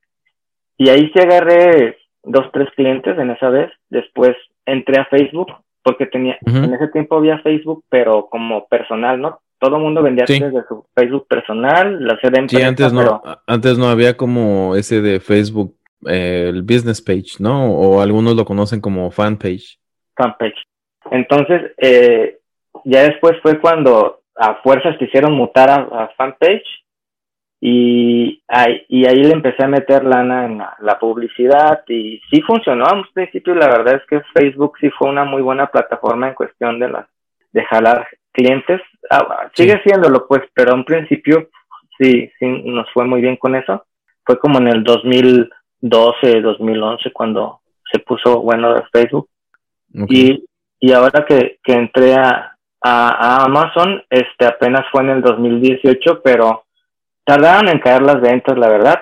Y 0.77 0.89
ahí 0.89 1.09
se 1.15 1.21
agarré 1.23 1.97
dos, 2.23 2.51
tres 2.53 2.69
clientes 2.75 3.17
en 3.17 3.31
esa 3.31 3.49
vez, 3.49 3.71
después 3.89 4.35
entré 4.67 5.01
a 5.01 5.05
Facebook 5.05 5.51
porque 5.83 6.05
tenía, 6.05 6.37
en 6.45 6.73
ese 6.73 6.87
tiempo 6.89 7.17
había 7.17 7.39
Facebook, 7.39 7.83
pero 7.89 8.27
como 8.29 8.67
personal, 8.67 9.19
¿no? 9.19 9.39
Todo 9.59 9.77
el 9.77 9.83
mundo 9.83 10.01
vendía 10.01 10.25
desde 10.27 10.63
su 10.67 10.85
Facebook 10.95 11.27
personal, 11.27 12.05
la 12.05 12.17
sede 12.19 12.47
Sí, 12.47 12.61
antes 12.61 12.93
no, 12.93 13.21
antes 13.45 13.77
no 13.77 13.89
había 13.89 14.15
como 14.15 14.75
ese 14.75 15.01
de 15.01 15.19
Facebook, 15.19 15.75
eh, 16.07 16.47
el 16.49 16.63
business 16.63 17.01
page, 17.01 17.39
¿no? 17.39 17.71
O 17.71 18.01
algunos 18.01 18.35
lo 18.35 18.45
conocen 18.45 18.79
como 18.79 19.11
fan 19.11 19.37
page. 19.37 19.77
Fan 20.15 20.35
page. 20.37 20.61
Entonces, 21.11 21.71
eh, 21.77 22.39
ya 22.85 23.03
después 23.03 23.37
fue 23.41 23.59
cuando 23.59 24.21
a 24.35 24.55
fuerzas 24.61 24.97
quisieron 24.97 25.33
mutar 25.33 25.69
a, 25.69 26.03
a 26.03 26.07
fan 26.15 26.35
page 26.39 26.63
y 27.61 28.41
ahí, 28.47 28.85
y 28.87 29.05
ahí 29.05 29.21
le 29.21 29.33
empecé 29.33 29.63
a 29.63 29.67
meter 29.67 30.05
lana 30.05 30.45
en 30.45 30.59
la, 30.59 30.97
publicidad 30.97 31.83
y 31.89 32.21
sí 32.29 32.41
funcionó 32.41 32.85
a 32.85 32.93
un 32.93 33.05
principio 33.13 33.53
la 33.53 33.67
verdad 33.67 33.95
es 33.95 34.05
que 34.07 34.21
Facebook 34.33 34.77
sí 34.79 34.89
fue 34.91 35.09
una 35.09 35.25
muy 35.25 35.41
buena 35.41 35.67
plataforma 35.67 36.29
en 36.29 36.35
cuestión 36.35 36.79
de 36.79 36.89
las 36.89 37.05
de 37.51 37.65
jalar 37.65 38.07
clientes. 38.31 38.81
Ah, 39.09 39.49
sigue 39.53 39.81
siéndolo 39.83 40.25
pues 40.27 40.43
pero 40.53 40.71
a 40.71 40.75
un 40.75 40.85
principio 40.85 41.49
sí 41.97 42.31
sí 42.39 42.45
nos 42.65 42.89
fue 42.93 43.03
muy 43.05 43.19
bien 43.19 43.35
con 43.35 43.55
eso. 43.55 43.85
Fue 44.23 44.39
como 44.39 44.59
en 44.59 44.67
el 44.69 44.83
2012 44.83 46.41
2011 46.41 47.11
cuando 47.11 47.59
se 47.91 47.99
puso 47.99 48.41
bueno 48.41 48.73
de 48.73 48.83
Facebook. 48.93 49.27
Y 50.07 50.45
y 50.79 50.93
ahora 50.93 51.25
que, 51.25 51.59
que 51.61 51.73
entré 51.73 52.13
a, 52.13 52.55
a, 52.81 53.09
a 53.09 53.43
Amazon 53.43 54.01
este 54.09 54.45
apenas 54.45 54.85
fue 54.91 55.01
en 55.03 55.09
el 55.09 55.21
2018 55.21 56.21
pero 56.23 56.63
tardaron 57.29 57.69
en 57.69 57.79
caer 57.79 58.01
las 58.01 58.19
ventas, 58.21 58.57
la 58.57 58.67
verdad, 58.67 58.99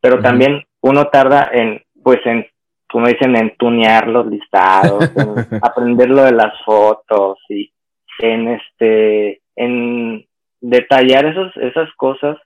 pero 0.00 0.20
también 0.22 0.64
uno 0.80 1.08
tarda 1.08 1.50
en, 1.52 1.82
pues, 2.04 2.20
en, 2.24 2.46
como 2.88 3.08
dicen, 3.08 3.34
en 3.34 3.56
tunear 3.56 4.06
los 4.06 4.26
listados, 4.28 5.10
en 5.16 5.58
aprender 5.60 6.08
lo 6.08 6.22
de 6.22 6.32
las 6.32 6.54
fotos 6.64 7.38
y 7.48 7.72
en 8.20 8.48
este, 8.48 9.40
en 9.56 10.24
detallar 10.60 11.26
esos, 11.26 11.56
esas 11.56 11.92
cosas, 11.96 12.36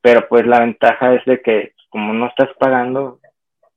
pero 0.00 0.26
pues 0.26 0.46
la 0.46 0.60
ventaja 0.60 1.12
es 1.12 1.24
de 1.26 1.42
que 1.42 1.72
como 1.90 2.14
no 2.14 2.28
estás 2.28 2.48
pagando, 2.58 3.20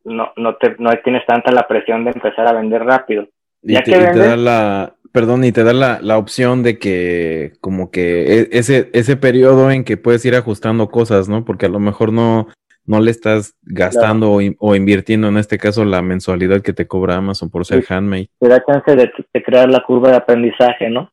no, 0.05 0.31
no 0.38 0.55
te, 0.55 0.75
no 0.79 0.91
tienes 1.03 1.25
tanta 1.25 1.51
la 1.51 1.67
presión 1.67 2.05
de 2.05 2.12
empezar 2.12 2.48
a 2.48 2.53
vender 2.53 2.83
rápido. 2.83 3.27
Ya 3.62 3.81
que 3.81 3.91
te 3.91 4.17
da 4.17 4.38
la, 4.38 4.93
perdón, 5.11 5.43
y 5.43 5.51
te 5.51 5.63
da 5.63 5.73
la, 5.73 5.99
la, 6.01 6.17
opción 6.17 6.63
de 6.63 6.77
que 6.77 7.53
como 7.61 7.91
que 7.91 8.41
e, 8.41 8.49
ese, 8.51 8.89
ese 8.93 9.17
periodo 9.17 9.71
en 9.71 9.83
que 9.83 9.97
puedes 9.97 10.23
ir 10.25 10.35
ajustando 10.35 10.89
cosas, 10.89 11.29
¿no? 11.29 11.45
Porque 11.45 11.65
a 11.65 11.69
lo 11.69 11.79
mejor 11.79 12.13
no, 12.13 12.47
no 12.89 12.99
le 12.99 13.11
estás 13.11 13.55
gastando 13.61 14.39
o, 14.57 14.75
invirtiendo 14.75 15.27
en 15.27 15.37
este 15.37 15.59
caso 15.59 15.85
la 15.85 16.01
mensualidad 16.01 16.61
que 16.61 16.73
te 16.73 16.87
cobra 16.87 17.17
Amazon 17.17 17.49
por 17.49 17.65
ser 17.65 17.83
handmade. 17.87 18.29
Te 18.39 18.47
da 18.47 18.63
chance 18.65 18.95
de, 18.95 19.11
crear 19.43 19.69
la 19.69 19.83
curva 19.83 20.09
de 20.09 20.17
aprendizaje, 20.17 20.89
¿no? 20.89 21.11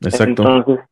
Exacto. 0.00 0.42
Entonces, 0.42 0.84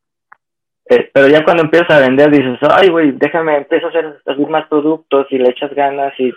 eh, 0.91 1.11
pero 1.13 1.29
ya 1.29 1.43
cuando 1.43 1.63
empiezas 1.63 1.91
a 1.91 2.01
vender 2.01 2.31
dices, 2.31 2.59
ay, 2.71 2.91
güey, 2.91 3.13
déjame, 3.13 3.57
empiezo 3.57 3.87
a 3.87 3.89
hacer 3.89 4.21
los 4.27 4.39
mismos 4.39 4.67
productos 4.69 5.27
y 5.31 5.39
le 5.39 5.49
echas 5.49 5.75
ganas 5.75 6.13
y, 6.19 6.31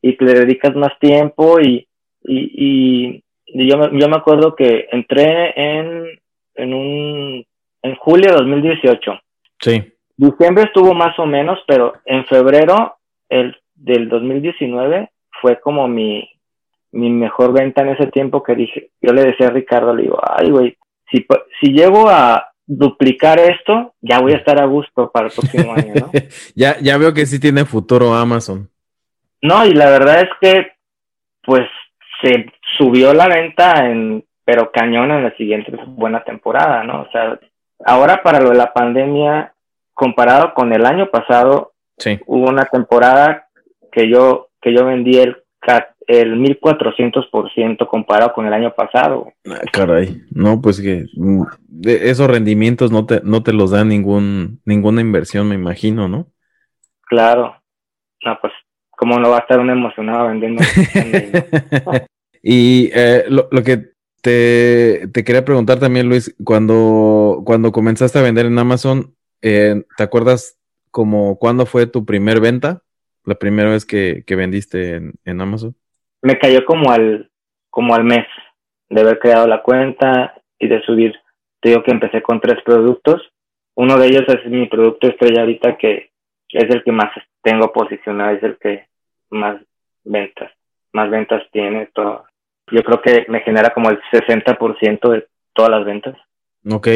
y 0.00 0.24
le 0.24 0.34
dedicas 0.34 0.76
más 0.76 0.96
tiempo 1.00 1.60
y, 1.60 1.88
y, 2.22 2.52
y 2.54 3.24
yo, 3.54 3.90
yo 3.92 4.08
me 4.08 4.16
acuerdo 4.16 4.54
que 4.54 4.88
entré 4.90 5.52
en, 5.56 6.20
en 6.54 6.74
un, 6.74 7.46
en 7.82 7.96
julio 7.96 8.30
de 8.30 8.38
2018. 8.38 9.20
Sí. 9.60 9.92
Diciembre 10.16 10.64
estuvo 10.64 10.94
más 10.94 11.18
o 11.18 11.26
menos, 11.26 11.58
pero 11.66 11.94
en 12.04 12.24
febrero 12.26 12.96
el, 13.28 13.56
del 13.74 14.08
2019 14.08 15.10
fue 15.40 15.60
como 15.60 15.86
mi, 15.86 16.28
mi 16.92 17.10
mejor 17.10 17.52
venta 17.52 17.82
en 17.82 17.90
ese 17.90 18.06
tiempo 18.08 18.42
que 18.42 18.54
dije, 18.54 18.90
yo 19.00 19.12
le 19.12 19.24
decía 19.24 19.48
a 19.48 19.50
Ricardo, 19.50 19.94
le 19.94 20.02
digo, 20.02 20.20
ay, 20.22 20.50
güey, 20.50 20.76
si, 21.10 21.26
si 21.60 21.72
llego 21.72 22.08
a 22.08 22.50
duplicar 22.66 23.38
esto, 23.38 23.94
ya 24.00 24.20
voy 24.20 24.32
a 24.32 24.36
estar 24.36 24.60
a 24.60 24.66
gusto 24.66 25.10
para 25.10 25.28
el 25.28 25.32
próximo 25.32 25.72
año, 25.72 25.94
¿no? 25.94 26.10
ya, 26.54 26.78
ya 26.80 26.98
veo 26.98 27.14
que 27.14 27.26
sí 27.26 27.40
tiene 27.40 27.64
futuro 27.64 28.14
Amazon. 28.14 28.68
No, 29.40 29.64
y 29.64 29.72
la 29.72 29.88
verdad 29.88 30.22
es 30.22 30.28
que, 30.40 30.72
pues, 31.42 31.66
se 32.20 32.46
subió 32.76 33.14
la 33.14 33.28
venta 33.28 33.86
en, 33.86 34.24
pero 34.44 34.70
cañón 34.70 35.10
en 35.10 35.24
la 35.24 35.36
siguiente 35.36 35.72
buena 35.86 36.24
temporada, 36.24 36.84
¿no? 36.84 37.02
O 37.02 37.10
sea, 37.10 37.38
ahora 37.84 38.22
para 38.22 38.40
lo 38.40 38.50
de 38.50 38.56
la 38.56 38.72
pandemia, 38.72 39.54
comparado 39.94 40.54
con 40.54 40.72
el 40.72 40.84
año 40.86 41.10
pasado, 41.10 41.72
sí. 41.96 42.18
hubo 42.26 42.48
una 42.48 42.64
temporada 42.64 43.48
que 43.92 44.08
yo, 44.08 44.48
que 44.60 44.74
yo 44.74 44.84
vendí 44.84 45.18
el 45.18 45.36
el 46.06 46.40
1400% 46.40 47.86
comparado 47.86 48.32
con 48.32 48.46
el 48.46 48.52
año 48.52 48.72
pasado. 48.74 49.32
Ah, 49.46 49.60
caray, 49.70 50.22
no, 50.30 50.60
pues 50.60 50.80
que 50.80 51.04
mm, 51.14 51.42
esos 51.84 52.28
rendimientos 52.28 52.90
no 52.90 53.04
te, 53.04 53.20
no 53.22 53.42
te 53.42 53.52
los 53.52 53.70
da 53.70 53.84
ningún, 53.84 54.60
ninguna 54.64 55.02
inversión, 55.02 55.48
me 55.48 55.54
imagino, 55.54 56.08
¿no? 56.08 56.26
Claro, 57.02 57.56
no, 58.24 58.38
pues, 58.40 58.52
¿cómo 58.90 59.18
no 59.18 59.30
va 59.30 59.36
a 59.36 59.40
estar 59.40 59.60
uno 59.60 59.72
emocionado 59.72 60.28
vendiendo? 60.28 60.62
y 62.42 62.90
eh, 62.94 63.24
lo, 63.28 63.48
lo, 63.50 63.62
que 63.62 63.92
te, 64.20 65.08
te, 65.12 65.24
quería 65.24 65.44
preguntar 65.44 65.78
también, 65.78 66.08
Luis, 66.08 66.34
cuando, 66.44 67.42
cuando 67.44 67.72
comenzaste 67.72 68.18
a 68.18 68.22
vender 68.22 68.46
en 68.46 68.58
Amazon, 68.58 69.14
eh, 69.42 69.82
¿te 69.96 70.02
acuerdas 70.02 70.58
como 70.90 71.38
cuándo 71.38 71.66
fue 71.66 71.86
tu 71.86 72.04
primer 72.04 72.40
venta? 72.40 72.82
La 73.24 73.34
primera 73.34 73.70
vez 73.70 73.84
que, 73.84 74.24
que 74.26 74.36
vendiste 74.36 74.94
en, 74.94 75.14
en 75.24 75.40
Amazon 75.40 75.74
me 76.22 76.38
cayó 76.38 76.64
como 76.64 76.90
al, 76.90 77.30
como 77.70 77.94
al 77.94 78.04
mes 78.04 78.26
de 78.88 79.00
haber 79.00 79.18
creado 79.18 79.46
la 79.46 79.62
cuenta 79.62 80.34
y 80.58 80.68
de 80.68 80.82
subir. 80.82 81.14
Te 81.60 81.70
digo 81.70 81.82
que 81.82 81.90
empecé 81.90 82.22
con 82.22 82.40
tres 82.40 82.62
productos. 82.64 83.22
Uno 83.74 83.98
de 83.98 84.08
ellos 84.08 84.24
es 84.28 84.50
mi 84.50 84.66
producto 84.66 85.08
estrella 85.08 85.42
ahorita 85.42 85.76
que 85.76 86.10
es 86.50 86.70
el 86.70 86.82
que 86.82 86.92
más 86.92 87.10
tengo 87.42 87.72
posicionado, 87.72 88.30
es 88.30 88.42
el 88.42 88.58
que 88.58 88.86
más 89.30 89.60
ventas, 90.04 90.50
más 90.92 91.10
ventas 91.10 91.42
tiene. 91.52 91.88
Todo. 91.94 92.24
Yo 92.70 92.82
creo 92.82 93.00
que 93.00 93.26
me 93.28 93.40
genera 93.40 93.70
como 93.70 93.90
el 93.90 94.00
60% 94.12 95.10
de 95.10 95.26
todas 95.54 95.70
las 95.70 95.84
ventas. 95.84 96.16
Ok. 96.68 96.88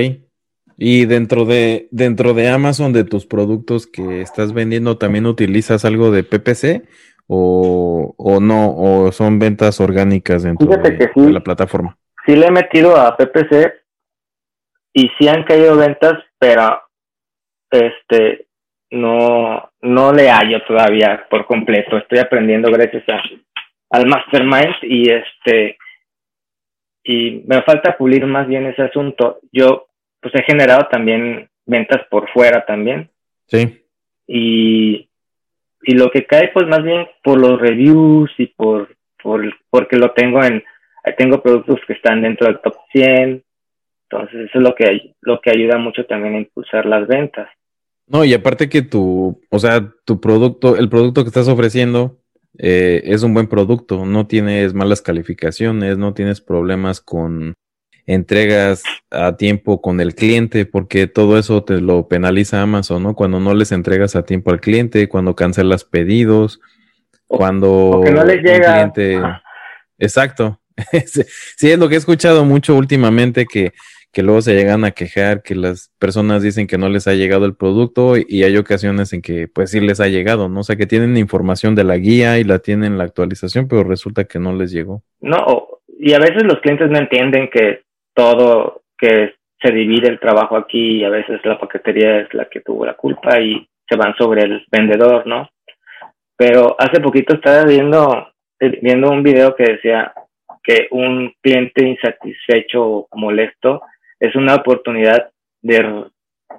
Y 0.79 1.05
dentro 1.07 1.45
de, 1.45 1.89
dentro 1.91 2.35
de 2.35 2.49
Amazon, 2.49 2.93
de 2.93 3.05
tus 3.05 3.27
productos 3.27 3.87
que 3.87 4.21
estás 4.21 4.53
vendiendo, 4.53 4.99
¿también 4.99 5.27
utilizas 5.27 5.85
algo 5.85 6.11
de 6.11 6.25
PPC? 6.25 6.89
o, 7.27 8.15
o 8.17 8.41
no, 8.41 8.75
o 8.77 9.13
son 9.13 9.39
ventas 9.39 9.81
orgánicas 9.81 10.43
dentro 10.43 10.69
de, 10.69 11.33
la 11.33 11.41
plataforma. 11.41 11.97
Sí 12.27 12.37
le 12.37 12.47
he 12.47 12.51
metido 12.51 12.97
a 12.97 13.17
PPC 13.17 13.73
y 14.93 15.11
sí 15.19 15.29
han 15.29 15.45
caído 15.45 15.77
ventas, 15.77 16.23
pero 16.39 16.83
este 17.71 18.47
no, 18.91 19.71
no 19.81 20.13
le 20.13 20.31
hallo 20.31 20.63
todavía 20.67 21.27
por 21.31 21.47
completo. 21.47 21.97
Estoy 21.97 22.19
aprendiendo 22.19 22.71
gracias 22.71 23.03
a, 23.09 23.23
al 23.93 24.07
Mastermind 24.07 24.77
y 24.83 25.11
este 25.11 25.77
y 27.05 27.43
me 27.47 27.63
falta 27.63 27.97
pulir 27.97 28.27
más 28.27 28.49
bien 28.49 28.67
ese 28.67 28.83
asunto. 28.83 29.41
Yo 29.53 29.87
pues 30.21 30.35
he 30.35 30.43
generado 30.43 30.89
también 30.91 31.49
ventas 31.67 32.01
por 32.11 32.29
fuera 32.31 32.65
también. 32.65 33.11
Sí. 33.47 33.85
Y 34.27 35.09
y 35.83 35.95
lo 35.95 36.11
que 36.11 36.27
cae 36.27 36.51
pues 36.55 36.67
más 36.67 36.83
bien 36.83 37.07
por 37.23 37.39
los 37.41 37.61
reviews 37.61 38.31
y 38.39 38.47
por, 38.47 38.97
por 39.23 39.43
porque 39.69 39.97
lo 39.97 40.13
tengo 40.13 40.43
en 40.43 40.63
tengo 41.19 41.43
productos 41.43 41.81
que 41.87 41.95
están 41.95 42.23
dentro 42.23 42.47
del 42.47 42.61
top 42.61 42.77
100 42.93 43.43
entonces 44.09 44.49
eso 44.49 44.59
es 44.59 44.63
lo 44.63 44.75
que 44.77 45.15
lo 45.21 45.41
que 45.41 45.51
ayuda 45.51 45.79
mucho 45.79 46.07
también 46.07 46.37
a 46.37 46.39
impulsar 46.39 46.87
las 46.87 47.09
ventas 47.09 47.49
no 48.07 48.25
y 48.25 48.33
aparte 48.33 48.69
que 48.69 48.83
tu 48.83 49.41
o 49.51 49.59
sea 49.59 49.93
tu 50.05 50.21
producto 50.21 50.77
el 50.77 50.89
producto 50.89 51.25
que 51.25 51.29
estás 51.29 51.49
ofreciendo 51.49 52.22
eh, 52.59 53.03
es 53.05 53.23
un 53.23 53.35
buen 53.35 53.47
producto 53.47 54.05
no 54.05 54.27
tienes 54.27 54.75
malas 54.75 55.03
calificaciones 55.03 55.99
no 55.99 56.15
tienes 56.15 56.41
problemas 56.41 57.01
con 57.01 57.55
entregas 58.07 58.83
a 59.11 59.37
tiempo 59.37 59.81
con 59.81 60.01
el 60.01 60.15
cliente, 60.15 60.67
porque 60.67 61.07
todo 61.07 61.39
eso 61.39 61.63
te 61.65 61.81
lo 61.81 62.09
penaliza 62.09 62.63
Amazon, 62.63 63.03
¿no? 63.03 63.15
Cuando 63.15 63.41
no 63.41 63.55
les 63.55 63.73
entregas 63.73 64.17
a 64.17 64.25
tiempo 64.25 64.51
al 64.51 64.61
cliente, 64.61 65.09
cuando 65.09 65.37
cancelas 65.37 65.85
pedidos, 65.85 66.61
cuando 67.27 68.03
no 68.05 68.25
les 68.25 68.43
llega. 68.43 68.75
Cliente... 68.75 69.21
Exacto. 69.99 70.61
sí, 71.07 71.71
es 71.71 71.79
lo 71.79 71.89
que 71.89 71.95
he 71.95 71.99
escuchado 71.99 72.45
mucho 72.45 72.75
últimamente 72.75 73.47
que, 73.47 73.73
que 74.13 74.23
luego 74.23 74.43
se 74.43 74.55
llegan 74.55 74.85
a 74.85 74.91
quejar 74.91 75.43
que 75.43 75.55
las 75.55 75.91
personas 75.99 76.43
dicen 76.43 76.67
que 76.67 76.77
no 76.77 76.89
les 76.91 77.09
ha 77.09 77.15
llegado 77.15 77.47
el 77.47 77.57
producto 77.57 78.15
y 78.17 78.45
hay 78.45 78.57
ocasiones 78.59 79.13
en 79.15 79.23
que 79.23 79.49
pues 79.49 79.71
sí 79.71 79.81
les 79.81 80.01
ha 80.01 80.09
llegado, 80.09 80.51
¿no? 80.51 80.61
O 80.61 80.63
sea, 80.63 80.77
que 80.77 80.87
tienen 80.87 81.17
información 81.17 81.75
de 81.75 81.85
la 81.85 81.97
guía 81.97 82.39
y 82.39 82.45
la 82.45 82.59
tienen 82.59 82.99
la 82.99 83.05
actualización, 83.05 83.69
pero 83.69 83.85
resulta 83.85 84.25
que 84.25 84.39
no 84.39 84.55
les 84.55 84.71
llegó. 84.71 85.03
No, 85.21 85.69
y 85.99 86.13
a 86.13 86.19
veces 86.19 86.43
los 86.45 86.61
clientes 86.61 86.91
no 86.91 86.99
entienden 86.99 87.49
que 87.49 87.83
todo 88.15 88.83
que 88.99 89.35
se 89.63 89.73
divide 89.73 90.09
el 90.09 90.21
trabajo 90.21 90.57
aquí 90.57 90.99
y 90.99 91.05
a 91.05 91.09
veces 91.09 91.41
la 91.45 91.59
paquetería 91.59 92.21
es 92.21 92.35
la 92.35 92.47
que 92.47 92.61
tuvo 92.61 92.85
la 92.85 92.95
culpa 92.95 93.41
y 93.41 93.67
se 93.89 93.97
van 93.97 94.15
sobre 94.17 94.43
el 94.43 94.67
vendedor, 94.71 95.27
¿no? 95.27 95.49
Pero 96.37 96.77
hace 96.79 97.01
poquito 97.01 97.35
estaba 97.35 97.65
viendo, 97.65 98.29
viendo 98.83 99.11
un 99.11 99.23
video 99.23 99.55
que 99.55 99.65
decía 99.65 100.13
que 100.63 100.89
un 100.91 101.33
cliente 101.41 101.87
insatisfecho 101.87 102.83
o 102.85 103.09
molesto 103.15 103.83
es 104.23 104.37
una 104.37 104.55
oportunidad 104.55 105.31
de, 105.61 106.05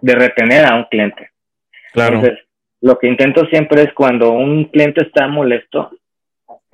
de 0.02 0.16
retener 0.16 0.66
a 0.66 0.76
un 0.76 0.84
cliente. 0.84 1.30
Claro. 1.94 2.16
Entonces, 2.16 2.46
lo 2.82 3.00
que 3.00 3.08
intento 3.08 3.46
siempre 3.46 3.84
es 3.84 3.94
cuando 3.94 4.32
un 4.32 4.66
cliente 4.66 5.04
está 5.04 5.28
molesto, 5.28 5.92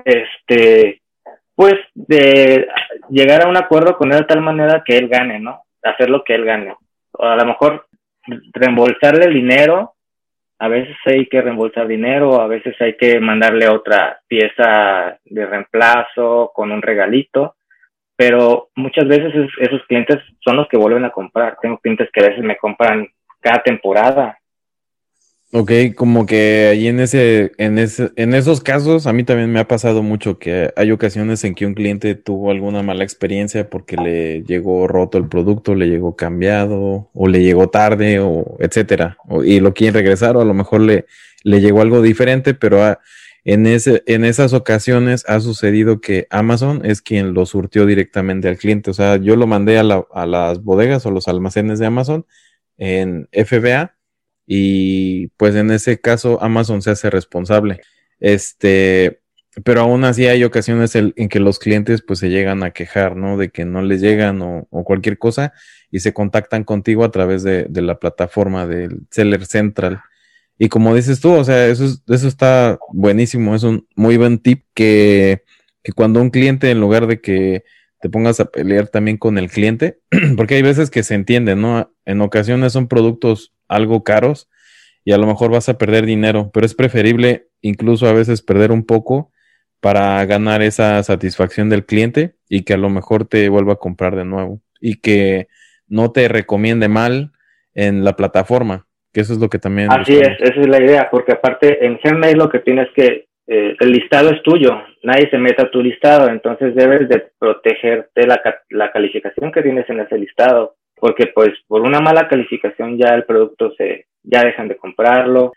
este, 0.04 1.02
pues 1.54 1.76
de 1.94 2.68
llegar 3.10 3.46
a 3.46 3.50
un 3.50 3.58
acuerdo 3.58 3.98
con 3.98 4.12
él 4.12 4.22
de 4.22 4.26
tal 4.26 4.42
manera 4.42 4.82
que 4.84 4.98
él 4.98 5.08
gane, 5.10 5.40
¿no? 5.40 5.62
Hacer 5.84 6.10
lo 6.10 6.24
que 6.24 6.34
él 6.34 6.44
gane. 6.44 6.76
O 7.12 7.24
a 7.24 7.36
lo 7.36 7.46
mejor 7.46 7.88
reembolsarle 8.54 9.26
el 9.26 9.34
dinero, 9.36 9.94
a 10.58 10.68
veces 10.70 10.96
hay 11.06 11.28
que 11.28 11.42
reembolsar 11.42 11.88
dinero, 11.88 12.42
a 12.42 12.48
veces 12.48 12.76
hay 12.82 12.98
que 12.98 13.20
mandarle 13.20 13.70
otra 13.70 14.20
pieza 14.28 15.20
de 15.24 15.46
reemplazo 15.46 16.52
con 16.56 16.72
un 16.72 16.82
regalito, 16.82 17.58
pero 18.20 18.70
muchas 18.76 19.08
veces 19.08 19.34
esos 19.62 19.82
clientes 19.88 20.18
son 20.44 20.58
los 20.58 20.68
que 20.68 20.76
vuelven 20.76 21.06
a 21.06 21.10
comprar. 21.10 21.58
Tengo 21.62 21.78
clientes 21.78 22.10
que 22.12 22.20
a 22.20 22.28
veces 22.28 22.44
me 22.44 22.58
compran 22.58 23.08
cada 23.40 23.64
temporada 23.64 24.38
Ok, 25.52 25.72
como 25.96 26.28
que 26.28 26.68
ahí 26.68 26.88
en 26.88 27.00
ese, 27.00 27.54
en 27.58 27.80
ese, 27.80 28.12
en 28.18 28.36
esos 28.36 28.62
casos, 28.62 29.08
a 29.08 29.14
mí 29.14 29.24
también 29.24 29.52
me 29.52 29.60
ha 29.60 29.68
pasado 29.68 30.04
mucho 30.04 30.38
que 30.38 30.72
hay 30.76 30.92
ocasiones 30.92 31.44
en 31.44 31.56
que 31.56 31.66
un 31.66 31.74
cliente 31.74 32.14
tuvo 32.14 32.52
alguna 32.52 32.84
mala 32.84 33.04
experiencia 33.04 33.68
porque 33.68 33.98
le 33.98 34.44
llegó 34.44 34.88
roto 34.88 35.18
el 35.18 35.28
producto, 35.28 35.74
le 35.74 35.88
llegó 35.90 36.16
cambiado, 36.16 37.10
o 37.16 37.28
le 37.28 37.42
llegó 37.42 37.68
tarde, 37.68 38.20
o 38.20 38.58
etcétera, 38.60 39.18
y 39.44 39.60
lo 39.60 39.74
quieren 39.74 39.96
regresar, 39.96 40.38
o 40.38 40.42
a 40.42 40.46
lo 40.46 40.54
mejor 40.54 40.82
le, 40.82 41.06
le 41.42 41.62
llegó 41.62 41.82
algo 41.82 42.04
diferente, 42.04 42.54
pero 42.54 42.84
en 43.44 43.68
ese, 43.68 44.04
en 44.06 44.26
esas 44.26 44.54
ocasiones 44.54 45.24
ha 45.28 45.40
sucedido 45.40 46.02
que 46.02 46.28
Amazon 46.30 46.86
es 46.86 47.02
quien 47.02 47.34
lo 47.34 47.46
surtió 47.46 47.86
directamente 47.86 48.48
al 48.48 48.58
cliente. 48.58 48.92
O 48.92 48.94
sea, 48.94 49.18
yo 49.18 49.36
lo 49.36 49.48
mandé 49.48 49.78
a, 49.78 49.84
la, 49.84 50.06
a 50.14 50.26
las 50.26 50.64
bodegas 50.64 51.06
o 51.06 51.12
los 51.12 51.28
almacenes 51.28 51.80
de 51.80 51.86
Amazon 51.86 52.26
en 52.78 53.28
FBA 53.32 53.96
y 54.46 55.28
pues 55.38 55.56
en 55.56 55.72
ese 55.72 56.02
caso 56.02 56.42
Amazon 56.42 56.82
se 56.82 56.92
hace 56.92 57.10
responsable. 57.10 57.82
Este, 58.20 59.22
pero 59.64 59.82
aún 59.82 60.04
así 60.06 60.28
hay 60.28 60.44
ocasiones 60.44 60.96
en 60.96 61.30
que 61.30 61.40
los 61.40 61.60
clientes 61.60 62.02
pues 62.02 62.20
se 62.20 62.30
llegan 62.30 62.64
a 62.64 62.72
quejar, 62.72 63.16
¿no? 63.16 63.38
De 63.38 63.50
que 63.50 63.66
no 63.66 63.82
les 63.82 64.02
llegan 64.02 64.42
o, 64.42 64.68
cualquier 64.84 65.18
cosa 65.18 65.54
y 65.92 66.00
se 66.00 66.14
contactan 66.14 66.64
contigo 66.64 67.04
a 67.04 67.12
través 67.12 67.44
de, 67.44 67.68
la 67.74 68.00
plataforma 68.00 68.68
del 68.68 69.02
Seller 69.10 69.46
Central. 69.46 70.02
Y 70.60 70.68
como 70.70 70.94
dices 70.94 71.22
tú, 71.22 71.32
o 71.32 71.44
sea, 71.44 71.68
eso, 71.68 71.86
eso 71.86 72.28
está 72.28 72.78
buenísimo, 72.92 73.56
es 73.56 73.64
un 73.64 73.88
muy 73.96 74.18
buen 74.18 74.40
tip 74.40 74.66
que, 74.74 75.44
que 75.82 75.94
cuando 75.94 76.22
un 76.22 76.30
cliente 76.30 76.70
en 76.70 76.82
lugar 76.82 77.08
de 77.08 77.22
que 77.22 77.64
te 78.02 78.10
pongas 78.10 78.42
a 78.42 78.52
pelear 78.52 78.90
también 78.90 79.18
con 79.18 79.38
el 79.38 79.50
cliente, 79.50 80.00
porque 80.38 80.56
hay 80.56 80.62
veces 80.62 80.92
que 80.92 81.02
se 81.04 81.16
entiende, 81.16 81.56
¿no? 81.56 81.94
En 82.06 82.20
ocasiones 82.22 82.74
son 82.74 82.90
productos 82.90 83.54
algo 83.70 84.04
caros 84.04 84.50
y 85.06 85.14
a 85.14 85.18
lo 85.18 85.28
mejor 85.28 85.50
vas 85.50 85.70
a 85.70 85.78
perder 85.78 86.06
dinero, 86.06 86.52
pero 86.54 86.66
es 86.66 86.76
preferible 86.76 87.48
incluso 87.62 88.08
a 88.08 88.14
veces 88.14 88.42
perder 88.42 88.74
un 88.74 88.84
poco 88.84 89.32
para 89.80 90.26
ganar 90.26 90.62
esa 90.62 91.02
satisfacción 91.04 91.70
del 91.70 91.86
cliente 91.86 92.36
y 92.50 92.64
que 92.64 92.74
a 92.74 92.78
lo 92.78 92.90
mejor 92.90 93.26
te 93.26 93.48
vuelva 93.48 93.74
a 93.74 93.80
comprar 93.80 94.18
de 94.18 94.26
nuevo 94.26 94.62
y 94.82 94.96
que 94.96 95.48
no 95.88 96.12
te 96.12 96.28
recomiende 96.28 96.90
mal 96.90 97.32
en 97.74 98.04
la 98.04 98.18
plataforma, 98.18 98.89
que 99.14 99.22
eso 99.22 99.34
es 99.34 99.40
lo 99.40 99.50
que 99.50 99.60
también... 99.60 99.92
Así 99.92 100.16
es, 100.18 100.40
esa 100.40 100.62
es 100.62 100.68
la 100.68 100.82
idea, 100.82 101.10
porque 101.10 101.34
aparte 101.34 101.86
en 101.86 102.00
Gmail 102.04 102.38
lo 102.38 102.50
que 102.50 102.60
tienes 102.60 102.88
que, 102.96 103.28
eh, 103.48 103.76
el 103.80 103.92
listado 103.92 104.30
es 104.30 104.42
tuyo, 104.44 104.82
nadie 105.04 105.30
se 105.30 105.38
mete 105.38 105.62
a 105.64 105.72
tu 105.72 105.82
listado, 105.82 106.30
entonces 106.30 106.76
debes 106.76 107.10
de 107.10 107.28
protegerte 107.40 108.28
la, 108.28 108.42
la 108.70 108.92
calificación 108.92 109.52
que 109.52 109.64
tienes 109.64 109.90
en 109.90 110.02
ese 110.02 110.18
listado, 110.18 110.76
porque 110.96 111.28
pues 111.28 111.52
por 111.68 111.82
una 111.82 112.00
mala 112.00 112.28
calificación 112.28 112.98
ya 112.98 113.16
el 113.16 113.24
producto 113.24 113.72
se, 113.78 114.06
ya 114.24 114.44
dejan 114.44 114.68
de 114.68 114.78
comprarlo. 114.78 115.54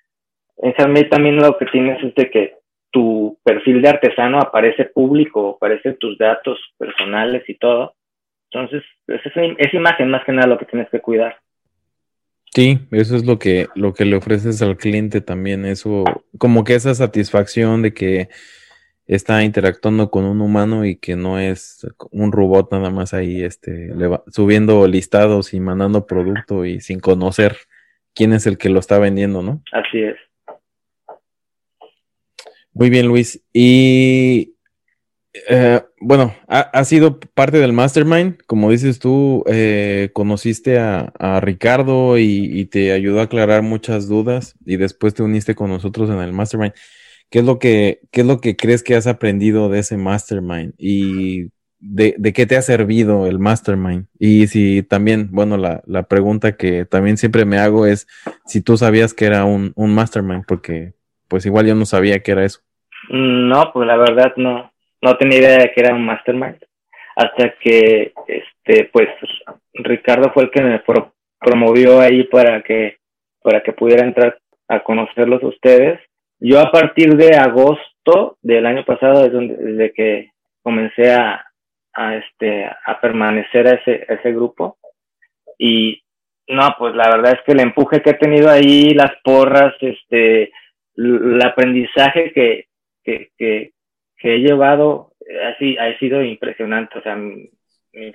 En 0.58 0.72
Gmail 0.76 1.08
también 1.08 1.36
lo 1.36 1.58
que 1.58 1.66
tienes 1.66 2.02
es 2.02 2.14
de 2.14 2.30
que 2.30 2.54
tu 2.92 3.38
perfil 3.42 3.82
de 3.82 3.88
artesano 3.88 4.38
aparece 4.38 4.84
público, 4.84 5.54
aparecen 5.56 5.96
tus 5.98 6.16
datos 6.18 6.60
personales 6.78 7.42
y 7.48 7.56
todo. 7.56 7.94
Entonces, 8.50 8.84
es, 9.08 9.74
imagen 9.74 10.10
más 10.10 10.24
que 10.24 10.32
nada 10.32 10.46
lo 10.46 10.58
que 10.58 10.66
tienes 10.66 10.88
que 10.90 11.00
cuidar. 11.00 11.38
Sí, 12.54 12.80
eso 12.90 13.16
es 13.16 13.24
lo 13.24 13.38
que, 13.38 13.68
lo 13.74 13.94
que 13.94 14.04
le 14.04 14.16
ofreces 14.16 14.60
al 14.60 14.76
cliente 14.76 15.22
también, 15.22 15.64
eso, 15.64 16.04
como 16.36 16.64
que 16.64 16.74
esa 16.74 16.94
satisfacción 16.94 17.80
de 17.80 17.94
que 17.94 18.28
está 19.06 19.42
interactuando 19.42 20.10
con 20.10 20.24
un 20.24 20.42
humano 20.42 20.84
y 20.84 20.96
que 20.96 21.16
no 21.16 21.38
es 21.38 21.86
un 22.10 22.30
robot 22.30 22.70
nada 22.70 22.90
más 22.90 23.14
ahí, 23.14 23.42
este, 23.42 23.90
subiendo 24.28 24.86
listados 24.86 25.54
y 25.54 25.60
mandando 25.60 26.06
producto 26.06 26.66
y 26.66 26.80
sin 26.80 27.00
conocer 27.00 27.56
quién 28.14 28.34
es 28.34 28.46
el 28.46 28.58
que 28.58 28.68
lo 28.68 28.80
está 28.80 28.98
vendiendo, 28.98 29.42
¿no? 29.42 29.62
Así 29.72 30.02
es. 30.02 30.16
Muy 32.74 32.90
bien, 32.90 33.06
Luis. 33.06 33.42
Y 33.52 34.51
eh, 35.34 35.80
bueno, 36.00 36.34
ha, 36.46 36.84
sido 36.84 37.18
parte 37.18 37.58
del 37.58 37.72
mastermind. 37.72 38.38
Como 38.46 38.70
dices 38.70 38.98
tú, 38.98 39.44
eh, 39.46 40.10
conociste 40.12 40.78
a, 40.78 41.40
Ricardo 41.40 42.18
y, 42.18 42.66
te 42.66 42.92
ayudó 42.92 43.20
a 43.20 43.24
aclarar 43.24 43.62
muchas 43.62 44.08
dudas 44.08 44.56
y 44.64 44.76
después 44.76 45.14
te 45.14 45.22
uniste 45.22 45.54
con 45.54 45.70
nosotros 45.70 46.10
en 46.10 46.18
el 46.18 46.32
mastermind. 46.32 46.74
¿Qué 47.30 47.38
es 47.38 47.44
lo 47.46 47.58
que, 47.58 48.00
qué 48.10 48.20
es 48.22 48.26
lo 48.26 48.40
que 48.40 48.56
crees 48.56 48.82
que 48.82 48.94
has 48.94 49.06
aprendido 49.06 49.70
de 49.70 49.78
ese 49.78 49.96
mastermind? 49.96 50.74
Y 50.76 51.48
de, 51.80 52.32
qué 52.34 52.46
te 52.46 52.56
ha 52.56 52.62
servido 52.62 53.26
el 53.26 53.38
mastermind. 53.38 54.06
Y 54.18 54.48
si 54.48 54.82
también, 54.82 55.30
bueno, 55.32 55.56
la, 55.56 55.82
la, 55.86 56.04
pregunta 56.04 56.56
que 56.56 56.84
también 56.84 57.16
siempre 57.16 57.46
me 57.46 57.58
hago 57.58 57.86
es 57.86 58.06
si 58.44 58.60
tú 58.60 58.76
sabías 58.76 59.14
que 59.14 59.24
era 59.24 59.46
un, 59.46 59.72
un 59.76 59.94
mastermind, 59.94 60.44
porque 60.46 60.92
pues 61.28 61.46
igual 61.46 61.66
yo 61.66 61.74
no 61.74 61.86
sabía 61.86 62.22
que 62.22 62.32
era 62.32 62.44
eso. 62.44 62.60
No, 63.10 63.72
pues 63.72 63.86
la 63.86 63.96
verdad 63.96 64.32
no, 64.36 64.71
no 65.02 65.16
tenía 65.16 65.38
idea 65.38 65.58
de 65.58 65.72
que 65.72 65.80
era 65.80 65.94
un 65.94 66.04
mastermind. 66.06 66.58
Hasta 67.16 67.54
que, 67.60 68.12
este, 68.26 68.88
pues, 68.92 69.08
Ricardo 69.74 70.32
fue 70.32 70.44
el 70.44 70.50
que 70.50 70.62
me 70.62 70.82
promovió 71.38 72.00
ahí 72.00 72.24
para 72.24 72.62
que, 72.62 72.96
para 73.42 73.62
que 73.62 73.72
pudiera 73.72 74.06
entrar 74.06 74.38
a 74.68 74.80
conocerlos 74.82 75.42
ustedes. 75.42 76.00
Yo 76.40 76.60
a 76.60 76.70
partir 76.70 77.16
de 77.16 77.36
agosto 77.36 78.38
del 78.40 78.64
año 78.64 78.84
pasado 78.84 79.26
es 79.26 79.32
donde, 79.32 79.56
desde 79.56 79.92
que 79.92 80.30
comencé 80.62 81.12
a, 81.12 81.44
a 81.92 82.16
este, 82.16 82.64
a 82.64 83.00
permanecer 83.00 83.66
a 83.66 83.74
ese, 83.74 84.06
ese 84.08 84.32
grupo. 84.32 84.78
Y 85.58 86.02
no, 86.48 86.74
pues 86.78 86.94
la 86.94 87.10
verdad 87.10 87.34
es 87.34 87.40
que 87.44 87.52
el 87.52 87.60
empuje 87.60 88.00
que 88.00 88.10
he 88.10 88.14
tenido 88.14 88.50
ahí, 88.50 88.90
las 88.94 89.12
porras, 89.22 89.74
este, 89.80 90.50
el 90.96 91.40
aprendizaje 91.42 92.32
que, 92.32 92.66
que, 93.04 93.30
que, 93.36 93.71
he 94.24 94.38
llevado 94.38 95.12
así 95.54 95.76
ha 95.78 95.98
sido 95.98 96.22
impresionante. 96.22 96.98
O 96.98 97.02
sea, 97.02 97.16
mi, 97.16 97.50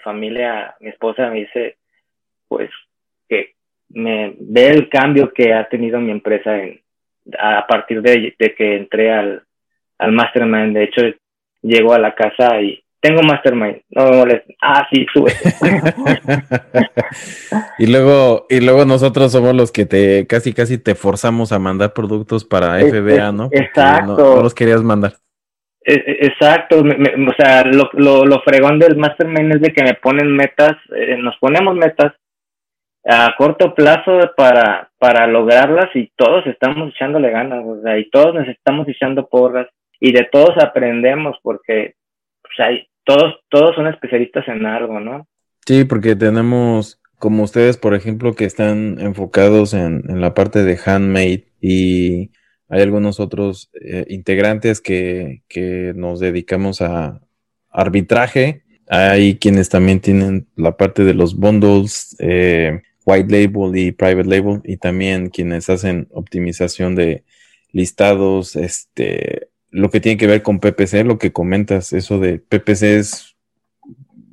familia, 0.04 0.76
mi 0.80 0.90
esposa 0.90 1.30
me 1.30 1.42
dice, 1.42 1.78
pues, 2.48 2.70
que 3.28 3.54
me 3.90 4.36
ve 4.40 4.70
el 4.70 4.90
cambio 4.90 5.32
que 5.34 5.54
ha 5.54 5.68
tenido 5.70 6.00
mi 6.00 6.12
empresa 6.12 6.58
en, 6.58 6.82
a 7.40 7.66
partir 7.68 8.02
de, 8.02 8.36
de 8.38 8.56
que 8.56 8.76
entré 8.76 9.12
al, 9.12 9.44
al 9.98 10.12
Mastermind. 10.12 10.76
De 10.76 10.84
hecho, 10.84 11.02
llego 11.62 11.94
a 11.94 12.00
la 12.00 12.16
casa 12.16 12.62
y 12.62 12.84
tengo 13.00 13.22
Mastermind, 13.22 13.82
no 13.90 14.10
me 14.10 14.18
molesta. 14.18 14.54
Ah, 14.62 14.88
sí, 14.92 15.06
sube. 15.14 15.32
y 17.78 17.86
luego, 17.86 18.48
y 18.50 18.60
luego 18.60 18.86
nosotros 18.86 19.32
somos 19.32 19.56
los 19.56 19.72
que 19.72 19.86
te 19.86 20.26
casi 20.26 20.54
casi 20.54 20.80
te 20.80 20.96
forzamos 20.96 21.52
a 21.52 21.60
mandar 21.60 21.94
productos 21.94 22.44
para 22.44 22.80
FBA, 22.80 23.32
¿no? 23.32 23.50
exacto. 23.52 24.18
No, 24.18 24.42
los 24.42 24.56
querías 24.56 24.82
mandar. 24.82 25.14
E, 25.90 25.94
e, 25.94 26.28
exacto, 26.28 26.82
o 26.82 27.34
sea, 27.42 27.64
lo, 27.64 27.90
lo, 27.94 28.26
lo, 28.26 28.42
fregón 28.42 28.78
del 28.78 28.98
Mastermind 28.98 29.56
es 29.56 29.62
de 29.62 29.72
que 29.72 29.84
me 29.84 29.94
ponen 29.94 30.36
metas, 30.36 30.76
eh, 30.94 31.16
nos 31.18 31.38
ponemos 31.38 31.76
metas 31.76 32.14
a 33.06 33.34
corto 33.38 33.74
plazo 33.74 34.20
para, 34.36 34.92
para 35.00 35.28
lograrlas 35.28 35.88
y 35.96 36.12
todos 36.18 36.46
estamos 36.46 36.94
echándole 36.94 37.30
ganas, 37.30 37.64
o 37.66 37.82
sea, 37.82 37.98
y 37.98 38.10
todos 38.10 38.36
nos 38.36 38.48
estamos 38.50 38.86
echando 38.90 39.30
porras 39.30 39.68
y 40.02 40.12
de 40.12 40.26
todos 40.26 40.62
aprendemos 40.62 41.38
porque 41.42 41.96
sea, 42.58 42.70
todos, 43.06 43.40
todos 43.50 43.76
son 43.76 43.88
especialistas 43.88 44.46
en 44.50 44.66
algo, 44.66 45.00
¿no? 45.00 45.28
Sí, 45.66 45.86
porque 45.86 46.16
tenemos, 46.16 47.00
como 47.18 47.44
ustedes, 47.44 47.78
por 47.78 47.94
ejemplo, 47.94 48.34
que 48.34 48.46
están 48.46 49.00
enfocados 49.00 49.74
en, 49.74 50.04
la 50.20 50.34
parte 50.34 50.64
de 50.64 50.78
handmade 50.84 51.46
y 51.62 52.32
hay 52.70 52.82
algunos 52.82 53.20
otros 53.20 53.70
eh, 53.74 54.06
integrantes 54.10 54.82
que, 54.82 55.44
que 55.48 55.94
nos 55.96 56.20
dedicamos 56.20 56.82
a 56.82 57.22
arbitraje. 57.70 58.64
Hay 58.90 59.38
quienes 59.38 59.70
también 59.70 60.00
tienen 60.00 60.48
la 60.56 60.76
parte 60.76 61.04
de 61.04 61.14
los 61.14 61.36
bundles, 61.36 62.16
eh, 62.20 62.82
white 63.06 63.32
label 63.32 63.78
y 63.78 63.92
private 63.92 64.30
label, 64.30 64.62
y 64.64 64.78
también 64.78 65.30
quienes 65.30 65.70
hacen 65.70 66.08
optimización 66.12 66.96
de 66.96 67.24
listados, 67.72 68.56
este, 68.56 69.50
lo 69.70 69.90
que 69.90 70.00
tiene 70.00 70.18
que 70.18 70.28
ver 70.28 70.42
con 70.42 70.60
PPC, 70.60 71.06
lo 71.06 71.18
que 71.18 71.32
comentas, 71.32 71.94
eso 71.94 72.20
de 72.20 72.40
PPC 72.40 72.98
es, 72.98 73.37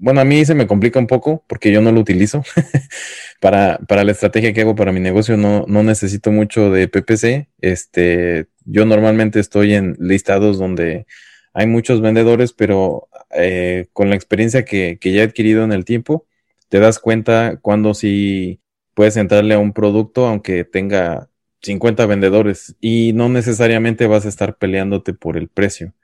bueno, 0.05 0.21
a 0.21 0.25
mí 0.27 0.45
se 0.45 0.55
me 0.55 0.67
complica 0.67 0.99
un 0.99 1.07
poco 1.07 1.43
porque 1.49 1.73
yo 1.73 1.81
no 1.81 1.91
lo 1.91 1.99
utilizo. 1.99 2.45
para, 3.41 3.79
para 3.89 4.05
la 4.05 4.13
estrategia 4.13 4.53
que 4.53 4.61
hago 4.61 4.75
para 4.75 4.93
mi 4.93 5.01
negocio 5.01 5.39
no, 5.39 5.65
no 5.67 5.83
necesito 5.83 6.31
mucho 6.31 6.71
de 6.71 6.89
PPC. 6.89 7.49
Este, 7.63 8.49
yo 8.67 8.85
normalmente 8.85 9.41
estoy 9.41 9.73
en 9.73 9.97
listados 9.99 10.59
donde 10.59 11.07
hay 11.55 11.67
muchos 11.67 12.03
vendedores, 12.03 12.53
pero 12.53 13.09
eh, 13.31 13.87
con 13.95 14.11
la 14.11 14.15
experiencia 14.17 14.67
que, 14.67 14.99
que 15.01 15.11
ya 15.11 15.23
he 15.23 15.25
adquirido 15.25 15.65
en 15.65 15.73
el 15.73 15.87
tiempo, 15.87 16.27
te 16.69 16.81
das 16.81 16.99
cuenta 16.99 17.59
cuando 17.63 17.95
sí 17.95 18.61
puedes 18.93 19.17
entrarle 19.17 19.55
a 19.55 19.59
un 19.59 19.73
producto, 19.73 20.27
aunque 20.27 20.65
tenga 20.65 21.31
50 21.63 22.05
vendedores 22.05 22.77
y 22.79 23.15
no 23.15 23.31
necesariamente 23.31 24.07
vas 24.07 24.27
a 24.27 24.29
estar 24.29 24.59
peleándote 24.59 25.15
por 25.15 25.39
el 25.39 25.49
precio. 25.49 25.95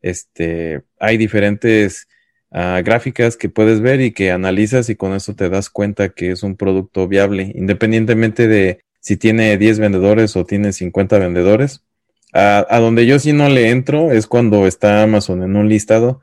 Este, 0.00 0.84
hay 0.98 1.18
diferentes 1.18 2.08
ah, 2.52 2.80
gráficas 2.84 3.36
que 3.36 3.48
puedes 3.48 3.80
ver 3.80 4.00
y 4.00 4.12
que 4.12 4.30
analizas 4.30 4.88
y 4.88 4.96
con 4.96 5.14
eso 5.14 5.34
te 5.34 5.48
das 5.48 5.70
cuenta 5.70 6.10
que 6.10 6.30
es 6.30 6.42
un 6.42 6.56
producto 6.56 7.08
viable, 7.08 7.52
independientemente 7.54 8.48
de 8.48 8.80
si 9.00 9.16
tiene 9.16 9.58
10 9.58 9.80
vendedores 9.80 10.36
o 10.36 10.44
tiene 10.44 10.72
50 10.72 11.18
vendedores. 11.18 11.82
a 12.34 12.78
donde 12.80 13.04
yo 13.06 13.18
sí 13.18 13.32
no 13.32 13.48
le 13.48 13.68
entro 13.70 14.10
es 14.12 14.26
cuando 14.26 14.66
está 14.66 15.02
Amazon 15.02 15.42
en 15.42 15.56
un 15.56 15.68
listado, 15.68 16.20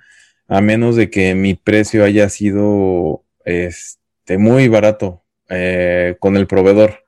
a 0.48 0.62
menos 0.62 0.96
de 0.96 1.10
que 1.10 1.36
mi 1.36 1.54
precio 1.54 2.04
haya 2.04 2.28
sido 2.30 3.24
este, 3.46 4.38
muy 4.38 4.68
barato 4.68 5.24
eh, 5.48 6.16
con 6.20 6.38
el 6.38 6.48
proveedor 6.48 7.06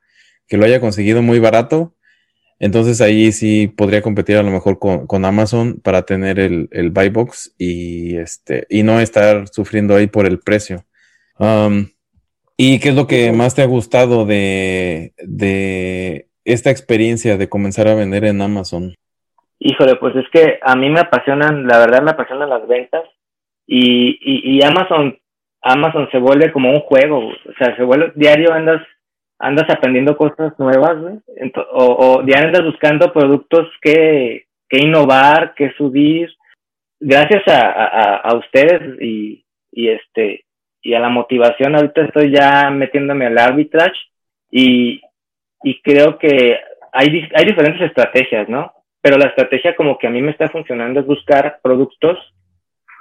que 0.48 0.56
lo 0.56 0.64
haya 0.64 0.80
conseguido 0.80 1.22
muy 1.22 1.38
barato, 1.38 1.94
entonces 2.62 3.00
ahí 3.00 3.32
sí 3.32 3.66
podría 3.66 4.02
competir 4.02 4.36
a 4.36 4.42
lo 4.44 4.52
mejor 4.52 4.78
con, 4.78 5.24
Amazon 5.24 5.80
para 5.82 6.02
tener 6.02 6.38
el, 6.38 6.68
el, 6.70 6.90
buy 6.90 7.08
box 7.08 7.52
y 7.58 8.16
este 8.16 8.68
y 8.70 8.84
no 8.84 9.00
estar 9.00 9.48
sufriendo 9.48 9.96
ahí 9.96 10.06
por 10.06 10.26
el 10.26 10.38
precio. 10.38 10.84
¿Y 12.56 12.78
qué 12.78 12.90
es 12.90 12.94
lo 12.94 13.08
que 13.08 13.32
más 13.32 13.56
te 13.56 13.62
ha 13.62 13.66
gustado 13.66 14.26
de, 14.26 15.12
de 15.18 16.28
esta 16.44 16.70
experiencia 16.70 17.36
de 17.36 17.48
comenzar 17.48 17.88
a 17.88 17.96
vender 17.96 18.24
en 18.24 18.40
Amazon? 18.40 18.94
Híjole, 19.58 19.96
pues 19.96 20.14
es 20.14 20.26
que 20.32 20.60
a 20.62 20.76
mí 20.76 20.88
me 20.88 21.00
apasionan, 21.00 21.66
la 21.66 21.78
verdad 21.80 22.00
me 22.02 22.12
apasionan 22.12 22.48
las 22.48 22.68
ventas 22.68 23.02
y, 23.66 24.20
y, 24.22 24.56
y 24.56 24.62
Amazon, 24.62 25.18
Amazon 25.62 26.08
se 26.12 26.18
vuelve 26.18 26.52
como 26.52 26.70
un 26.70 26.80
juego, 26.82 27.26
o 27.26 27.52
sea, 27.58 27.74
se 27.76 27.82
vuelve 27.82 28.12
diario 28.14 28.52
andas 28.52 28.82
andas 29.42 29.68
aprendiendo 29.68 30.16
cosas 30.16 30.56
nuevas, 30.58 30.96
o, 31.72 31.84
o 31.84 32.26
ya 32.26 32.38
andas 32.40 32.64
buscando 32.64 33.12
productos 33.12 33.68
que, 33.82 34.46
que 34.68 34.78
innovar, 34.78 35.54
que 35.54 35.72
subir. 35.72 36.30
Gracias 37.00 37.42
a, 37.48 37.72
a, 37.72 38.16
a 38.18 38.36
ustedes 38.36 39.00
y, 39.00 39.44
y, 39.72 39.88
este 39.88 40.44
y 40.80 40.94
a 40.94 41.00
la 41.00 41.08
motivación, 41.08 41.74
ahorita 41.74 42.04
estoy 42.04 42.32
ya 42.32 42.70
metiéndome 42.70 43.26
al 43.26 43.38
arbitrage 43.38 43.98
y, 44.50 45.00
y 45.64 45.82
creo 45.82 46.18
que 46.18 46.58
hay, 46.92 47.28
hay 47.34 47.44
diferentes 47.44 47.82
estrategias, 47.82 48.48
¿no? 48.48 48.72
Pero 49.00 49.16
la 49.16 49.26
estrategia 49.26 49.74
como 49.74 49.98
que 49.98 50.06
a 50.06 50.10
mí 50.10 50.22
me 50.22 50.30
está 50.30 50.48
funcionando 50.50 51.00
es 51.00 51.06
buscar 51.06 51.58
productos 51.62 52.16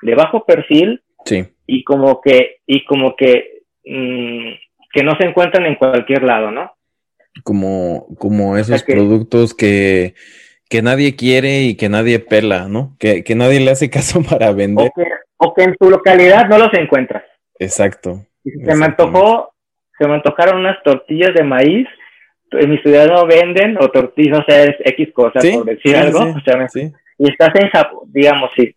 de 0.01 0.15
bajo 0.15 0.43
perfil 0.43 1.03
sí. 1.25 1.45
y 1.67 1.83
como 1.83 2.19
que, 2.19 2.61
y 2.65 2.83
como 2.85 3.15
que 3.15 3.61
mm, 3.85 4.53
que 4.93 5.03
no 5.03 5.15
se 5.17 5.25
encuentran 5.25 5.65
en 5.65 5.75
cualquier 5.75 6.23
lado, 6.23 6.51
¿no? 6.51 6.73
Como, 7.43 8.07
como 8.17 8.57
esos 8.57 8.83
productos 8.83 9.53
que, 9.53 10.15
que 10.69 10.81
nadie 10.81 11.15
quiere 11.15 11.61
y 11.61 11.75
que 11.75 11.89
nadie 11.89 12.19
pela, 12.19 12.67
¿no? 12.67 12.95
Que, 12.99 13.23
que 13.23 13.35
nadie 13.35 13.59
le 13.59 13.71
hace 13.71 13.89
caso 13.89 14.21
para 14.29 14.51
vender. 14.51 14.91
O 15.37 15.53
que, 15.53 15.63
en 15.63 15.75
tu 15.75 15.89
localidad 15.89 16.47
no 16.47 16.57
los 16.57 16.73
encuentras. 16.73 17.23
Exacto. 17.57 18.25
se 18.43 18.75
me 18.75 18.85
antojó, 18.85 19.53
se 19.97 20.07
me 20.07 20.15
antojaron 20.15 20.59
unas 20.59 20.81
tortillas 20.83 21.33
de 21.33 21.43
maíz 21.43 21.87
en 22.51 22.69
mi 22.69 22.77
ciudad 22.79 23.07
no 23.07 23.25
venden 23.25 23.77
o 23.79 23.89
tortillas, 23.89 24.39
o 24.39 24.43
sea, 24.43 24.63
es 24.63 24.75
X 24.79 25.13
cosas, 25.13 25.45
por 25.45 25.65
decir 25.65 25.95
algo. 25.95 26.19
o 26.19 26.41
sea, 26.41 26.67
y 27.17 27.29
estás 27.29 27.51
en 27.55 27.69
Japón, 27.69 28.09
digamos, 28.11 28.51
si, 28.55 28.75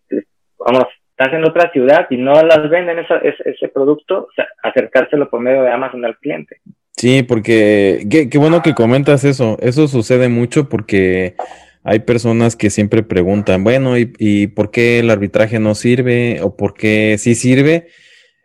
vamos, 0.59 0.85
estás 1.17 1.33
en 1.33 1.45
otra 1.45 1.71
ciudad 1.71 2.07
y 2.09 2.17
no 2.17 2.33
las 2.43 2.69
venden 2.69 2.99
esa, 2.99 3.17
ese, 3.17 3.67
producto, 3.69 4.27
acercárselo 4.63 5.29
por 5.29 5.39
medio 5.39 5.63
de 5.63 5.71
Amazon 5.71 6.03
al 6.03 6.17
cliente. 6.17 6.57
Sí, 6.97 7.23
porque 7.23 8.05
qué, 8.09 8.37
bueno 8.37 8.61
que 8.61 8.73
comentas 8.73 9.23
eso. 9.23 9.57
Eso 9.61 9.87
sucede 9.87 10.29
mucho 10.29 10.67
porque 10.67 11.35
hay 11.83 11.99
personas 11.99 12.55
que 12.55 12.69
siempre 12.69 13.03
preguntan, 13.03 13.63
bueno, 13.63 13.97
¿y, 13.97 14.13
¿y 14.17 14.47
por 14.47 14.71
qué 14.71 14.99
el 14.99 15.09
arbitraje 15.09 15.59
no 15.59 15.75
sirve? 15.75 16.39
¿O 16.41 16.55
por 16.55 16.73
qué 16.73 17.17
sí 17.17 17.35
sirve? 17.35 17.87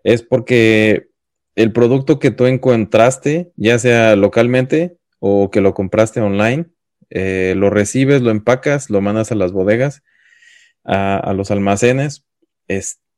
Es 0.04 0.22
porque 0.22 1.08
el 1.56 1.72
producto 1.72 2.18
que 2.18 2.30
tú 2.30 2.46
encontraste, 2.46 3.50
ya 3.56 3.78
sea 3.78 4.16
localmente 4.16 4.96
o 5.18 5.50
que 5.50 5.60
lo 5.60 5.74
compraste 5.74 6.20
online, 6.20 6.66
eh, 7.10 7.54
lo 7.56 7.70
recibes, 7.70 8.22
lo 8.22 8.30
empacas, 8.30 8.88
lo 8.88 9.00
mandas 9.00 9.32
a 9.32 9.34
las 9.34 9.52
bodegas, 9.52 10.02
a, 10.84 11.32
los 11.34 11.50
almacenes, 11.50 12.24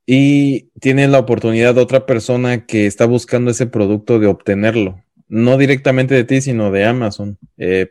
y 0.07 0.71
tienes 0.81 1.11
la 1.11 1.19
oportunidad 1.19 1.75
de 1.75 1.81
otra 1.81 2.07
persona 2.07 2.67
que 2.67 2.87
está 2.87 3.07
buscando 3.07 3.51
ese 3.51 3.67
producto 3.67 4.19
de 4.19 4.27
obtenerlo, 4.27 5.03
no 5.29 5.57
directamente 5.59 6.15
de 6.15 6.25
ti, 6.25 6.41
sino 6.41 6.71
de 6.71 6.85
Amazon. 6.85 7.39
Eh, 7.59 7.91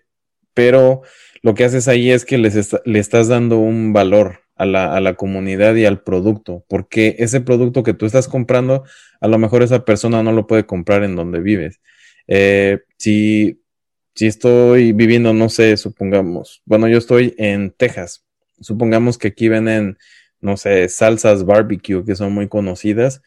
pero 0.53 1.01
lo 1.41 1.53
que 1.53 1.63
haces 1.63 1.87
ahí 1.87 2.11
es 2.11 2.25
que 2.25 2.37
les 2.37 2.75
le 2.85 2.99
estás 2.99 3.27
dando 3.27 3.59
un 3.59 3.93
valor 3.93 4.41
a 4.55 4.65
la, 4.65 4.95
a 4.95 4.99
la, 4.99 5.15
comunidad 5.15 5.75
y 5.75 5.85
al 5.85 6.03
producto, 6.03 6.65
porque 6.67 7.15
ese 7.19 7.41
producto 7.41 7.83
que 7.83 7.93
tú 7.93 8.05
estás 8.05 8.27
comprando, 8.27 8.83
a 9.19 9.27
lo 9.27 9.37
mejor 9.39 9.63
esa 9.63 9.85
persona 9.85 10.21
no 10.21 10.33
lo 10.33 10.45
puede 10.45 10.65
comprar 10.65 11.03
en 11.03 11.15
donde 11.15 11.39
vives. 11.39 11.79
Eh, 12.27 12.79
si 12.97 13.61
si 14.15 14.27
estoy 14.27 14.91
viviendo, 14.91 15.33
no 15.33 15.49
sé, 15.49 15.77
supongamos, 15.77 16.61
bueno, 16.65 16.87
yo 16.87 16.97
estoy 16.97 17.33
en 17.37 17.71
Texas, 17.71 18.25
supongamos 18.59 19.17
que 19.17 19.29
aquí 19.29 19.47
venden, 19.47 19.97
no 20.41 20.57
sé, 20.57 20.89
salsas 20.89 21.45
barbecue 21.45 22.03
que 22.05 22.15
son 22.15 22.33
muy 22.33 22.47
conocidas, 22.47 23.21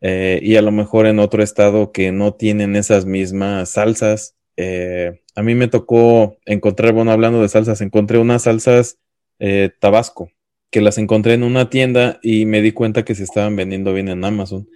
eh, 0.00 0.38
y 0.42 0.56
a 0.56 0.62
lo 0.62 0.70
mejor 0.70 1.06
en 1.06 1.18
otro 1.18 1.42
estado 1.42 1.92
que 1.92 2.12
no 2.12 2.34
tienen 2.34 2.76
esas 2.76 3.04
mismas 3.04 3.70
salsas. 3.70 4.36
Eh, 4.56 5.22
a 5.34 5.42
mí 5.42 5.54
me 5.54 5.68
tocó 5.68 6.36
encontrar, 6.46 6.92
bueno, 6.92 7.10
hablando 7.10 7.42
de 7.42 7.48
salsas, 7.48 7.80
encontré 7.80 8.18
unas 8.18 8.42
salsas 8.42 8.98
eh, 9.38 9.70
tabasco, 9.80 10.30
que 10.70 10.80
las 10.80 10.98
encontré 10.98 11.34
en 11.34 11.42
una 11.42 11.70
tienda 11.70 12.18
y 12.22 12.44
me 12.46 12.62
di 12.62 12.72
cuenta 12.72 13.04
que 13.04 13.14
se 13.14 13.24
estaban 13.24 13.56
vendiendo 13.56 13.92
bien 13.94 14.08
en 14.08 14.24
Amazon. 14.24 14.68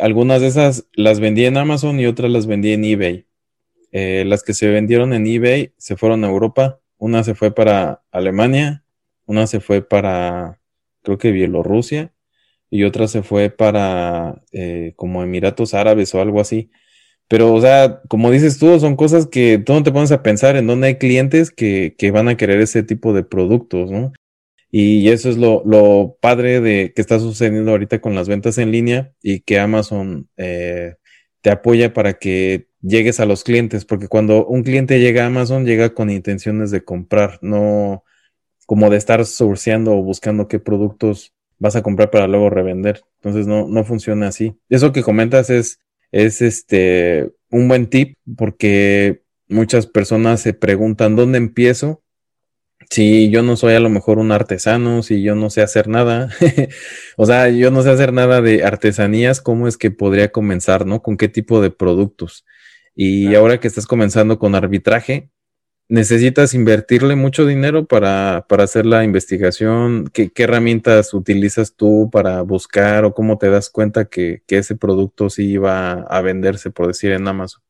algunas 0.00 0.40
de 0.40 0.48
esas 0.48 0.86
las 0.94 1.20
vendí 1.20 1.44
en 1.44 1.56
Amazon 1.58 2.00
y 2.00 2.06
otras 2.06 2.30
las 2.30 2.46
vendí 2.46 2.72
en 2.72 2.84
eBay. 2.84 3.26
Las 3.92 4.42
que 4.42 4.54
se 4.54 4.68
vendieron 4.68 5.12
en 5.12 5.26
eBay 5.26 5.72
se 5.78 5.96
fueron 5.96 6.24
a 6.24 6.28
Europa. 6.28 6.80
Una 6.98 7.24
se 7.24 7.34
fue 7.34 7.54
para 7.54 8.02
Alemania, 8.10 8.84
una 9.26 9.46
se 9.46 9.60
fue 9.60 9.82
para, 9.82 10.60
creo 11.06 11.18
que 11.18 11.32
Bielorrusia, 11.32 12.12
y 12.70 12.84
otra 12.84 13.08
se 13.08 13.22
fue 13.22 13.50
para 13.50 14.42
eh, 14.52 14.92
como 14.96 15.22
Emiratos 15.22 15.72
Árabes 15.74 16.14
o 16.14 16.20
algo 16.20 16.40
así. 16.40 16.70
Pero, 17.28 17.54
o 17.54 17.60
sea, 17.60 18.02
como 18.08 18.30
dices 18.30 18.58
tú, 18.58 18.78
son 18.80 18.96
cosas 18.96 19.26
que 19.26 19.58
tú 19.64 19.72
no 19.72 19.82
te 19.82 19.92
pones 19.92 20.12
a 20.12 20.22
pensar 20.22 20.56
en 20.56 20.66
dónde 20.66 20.88
hay 20.88 20.96
clientes 20.96 21.50
que, 21.50 21.94
que 21.98 22.10
van 22.10 22.28
a 22.28 22.36
querer 22.36 22.60
ese 22.60 22.82
tipo 22.82 23.12
de 23.12 23.24
productos, 23.24 23.90
¿no? 23.90 24.12
Y 24.70 25.08
eso 25.10 25.30
es 25.30 25.38
lo, 25.38 25.62
lo, 25.64 26.18
padre 26.20 26.60
de 26.60 26.92
que 26.94 27.00
está 27.00 27.18
sucediendo 27.20 27.70
ahorita 27.70 28.00
con 28.00 28.14
las 28.14 28.28
ventas 28.28 28.58
en 28.58 28.72
línea 28.72 29.12
y 29.22 29.40
que 29.40 29.58
Amazon 29.58 30.28
eh, 30.36 30.96
te 31.40 31.50
apoya 31.50 31.94
para 31.94 32.14
que 32.14 32.68
llegues 32.82 33.20
a 33.20 33.26
los 33.26 33.44
clientes, 33.44 33.84
porque 33.84 34.08
cuando 34.08 34.46
un 34.46 34.64
cliente 34.64 35.00
llega 35.00 35.24
a 35.24 35.26
Amazon, 35.26 35.66
llega 35.66 35.94
con 35.94 36.10
intenciones 36.10 36.70
de 36.70 36.84
comprar, 36.84 37.38
no 37.42 38.04
como 38.66 38.90
de 38.90 38.96
estar 38.96 39.24
sourceando 39.24 39.94
o 39.94 40.02
buscando 40.02 40.48
qué 40.48 40.58
productos 40.58 41.32
vas 41.58 41.76
a 41.76 41.82
comprar 41.82 42.10
para 42.10 42.26
luego 42.26 42.50
revender. 42.50 43.02
Entonces 43.16 43.46
no, 43.46 43.66
no 43.68 43.84
funciona 43.84 44.28
así. 44.28 44.56
Eso 44.68 44.92
que 44.92 45.02
comentas 45.02 45.50
es, 45.50 45.80
es 46.12 46.42
este 46.42 47.32
un 47.50 47.68
buen 47.68 47.86
tip 47.86 48.16
porque 48.36 49.22
muchas 49.48 49.86
personas 49.86 50.40
se 50.40 50.52
preguntan 50.52 51.16
dónde 51.16 51.38
empiezo 51.38 52.02
si 52.90 53.30
yo 53.30 53.42
no 53.42 53.56
soy 53.56 53.74
a 53.74 53.80
lo 53.80 53.88
mejor 53.88 54.18
un 54.18 54.32
artesano, 54.32 55.02
si 55.02 55.22
yo 55.22 55.34
no 55.34 55.50
sé 55.50 55.62
hacer 55.62 55.88
nada, 55.88 56.30
o 57.16 57.26
sea, 57.26 57.48
yo 57.48 57.70
no 57.70 57.82
sé 57.82 57.90
hacer 57.90 58.12
nada 58.12 58.40
de 58.40 58.64
artesanías, 58.64 59.40
¿cómo 59.40 59.68
es 59.68 59.76
que 59.76 59.90
podría 59.90 60.30
comenzar, 60.30 60.86
no? 60.86 61.02
¿Con 61.02 61.16
qué 61.16 61.28
tipo 61.28 61.60
de 61.60 61.70
productos? 61.70 62.44
Y 62.94 63.34
ahora 63.34 63.60
que 63.60 63.68
estás 63.68 63.86
comenzando 63.86 64.38
con 64.38 64.54
arbitraje, 64.54 65.30
necesitas 65.88 66.54
invertirle 66.54 67.14
mucho 67.16 67.46
dinero 67.46 67.84
para, 67.84 68.44
para 68.48 68.64
hacer 68.64 68.86
la 68.86 69.04
investigación. 69.04 70.06
¿Qué, 70.12 70.30
herramientas 70.36 71.14
utilizas 71.14 71.76
tú 71.76 72.10
para 72.12 72.42
buscar 72.42 73.04
o 73.04 73.14
cómo 73.14 73.38
te 73.38 73.50
das 73.50 73.70
cuenta 73.70 74.08
que, 74.08 74.42
ese 74.48 74.76
producto 74.76 75.30
sí 75.30 75.52
iba 75.52 75.92
a 76.02 76.20
venderse, 76.22 76.70
por 76.70 76.88
decir, 76.88 77.12
en 77.12 77.28
Amazon? 77.28 77.62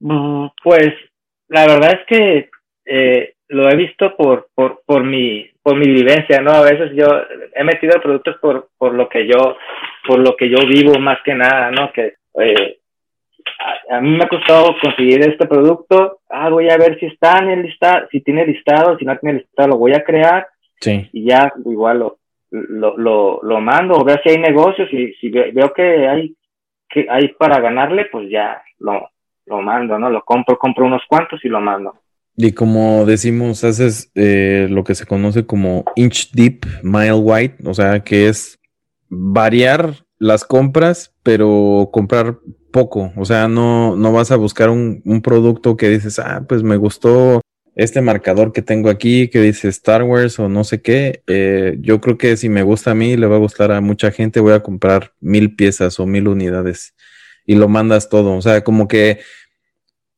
Mm, 0.00 0.46
pues 0.62 0.92
la 1.48 1.66
verdad 1.66 2.00
es 2.00 2.06
que 2.06 2.50
eh, 2.86 3.34
lo 3.48 3.68
he 3.68 3.76
visto 3.76 4.16
por, 4.16 4.48
por, 4.54 4.82
por, 4.84 5.04
mi, 5.04 5.48
por 5.62 5.76
mi 5.76 5.86
vivencia, 5.86 6.40
¿no? 6.40 6.50
A 6.52 6.62
veces 6.62 6.92
yo 6.94 7.06
he 7.54 7.62
metido 7.62 8.00
productos 8.00 8.36
por, 8.40 8.70
por 8.78 8.94
lo 8.94 9.08
que 9.08 9.26
yo, 9.26 9.56
por 10.06 10.18
lo 10.18 10.36
que 10.36 10.48
yo 10.48 10.66
vivo 10.66 10.98
más 10.98 11.18
que 11.24 11.34
nada, 11.34 11.70
¿no? 11.70 11.92
Que 11.92 12.14
eh, 12.40 12.78
a, 13.90 14.00
mí 14.00 14.10
me 14.10 14.24
ha 14.24 14.28
costado 14.28 14.74
conseguir 14.80 15.22
este 15.22 15.46
producto, 15.46 16.20
ah, 16.30 16.48
voy 16.48 16.68
a 16.70 16.76
ver 16.76 16.98
si 16.98 17.06
está 17.06 17.38
en 17.38 17.50
el 17.50 17.62
listado, 17.62 18.08
si 18.10 18.20
tiene 18.20 18.46
listado, 18.46 18.98
si 18.98 19.04
no 19.04 19.16
tiene 19.18 19.40
listado, 19.40 19.70
lo 19.70 19.78
voy 19.78 19.94
a 19.94 20.04
crear. 20.04 20.46
Sí. 20.80 21.08
Y 21.12 21.28
ya 21.28 21.52
igual 21.64 22.00
lo, 22.00 22.18
lo, 22.50 22.96
lo, 22.96 23.40
lo 23.42 23.60
mando, 23.60 23.94
o 23.94 24.04
ver 24.04 24.20
si 24.22 24.30
hay 24.30 24.38
negocios, 24.38 24.92
y 24.92 25.12
si 25.14 25.30
veo 25.30 25.72
que 25.72 26.08
hay, 26.08 26.34
que 26.88 27.06
hay 27.08 27.28
para 27.28 27.60
ganarle, 27.60 28.06
pues 28.06 28.28
ya 28.30 28.62
lo, 28.78 29.08
lo 29.46 29.62
mando, 29.62 29.98
¿no? 29.98 30.10
Lo 30.10 30.24
compro, 30.24 30.58
compro 30.58 30.86
unos 30.86 31.02
cuantos 31.08 31.44
y 31.44 31.48
lo 31.48 31.60
mando. 31.60 31.94
Y 32.36 32.52
como 32.52 33.04
decimos, 33.04 33.62
haces 33.62 34.10
eh, 34.14 34.66
lo 34.70 34.84
que 34.84 34.94
se 34.94 35.06
conoce 35.06 35.46
como 35.46 35.84
inch 35.96 36.32
deep, 36.32 36.64
mile 36.82 37.12
wide, 37.14 37.56
o 37.64 37.74
sea, 37.74 38.00
que 38.00 38.28
es 38.28 38.58
variar 39.08 39.94
las 40.18 40.44
compras, 40.44 41.14
pero 41.22 41.90
comprar 41.92 42.38
poco. 42.72 43.12
O 43.16 43.24
sea, 43.24 43.46
no, 43.46 43.94
no 43.94 44.12
vas 44.12 44.32
a 44.32 44.36
buscar 44.36 44.70
un, 44.70 45.02
un 45.04 45.22
producto 45.22 45.76
que 45.76 45.88
dices, 45.88 46.18
ah, 46.18 46.44
pues 46.48 46.64
me 46.64 46.76
gustó 46.76 47.40
este 47.74 48.02
marcador 48.02 48.52
que 48.52 48.62
tengo 48.62 48.90
aquí 48.90 49.28
que 49.28 49.40
dice 49.40 49.68
Star 49.68 50.02
Wars 50.02 50.38
o 50.38 50.48
no 50.48 50.64
sé 50.64 50.82
qué. 50.82 51.22
Eh, 51.26 51.76
yo 51.80 52.00
creo 52.00 52.18
que 52.18 52.36
si 52.36 52.48
me 52.48 52.62
gusta 52.62 52.90
a 52.90 52.94
mí, 52.94 53.16
le 53.16 53.26
va 53.26 53.36
a 53.36 53.40
gustar 53.40 53.72
a 53.72 53.80
mucha 53.80 54.10
gente, 54.10 54.40
voy 54.40 54.52
a 54.52 54.62
comprar 54.62 55.12
mil 55.20 55.54
piezas 55.54 55.98
o 56.00 56.06
mil 56.06 56.28
unidades 56.28 56.94
y 57.46 57.54
lo 57.54 57.68
mandas 57.68 58.08
todo. 58.08 58.36
O 58.36 58.42
sea, 58.42 58.62
como 58.62 58.88
que 58.88 59.20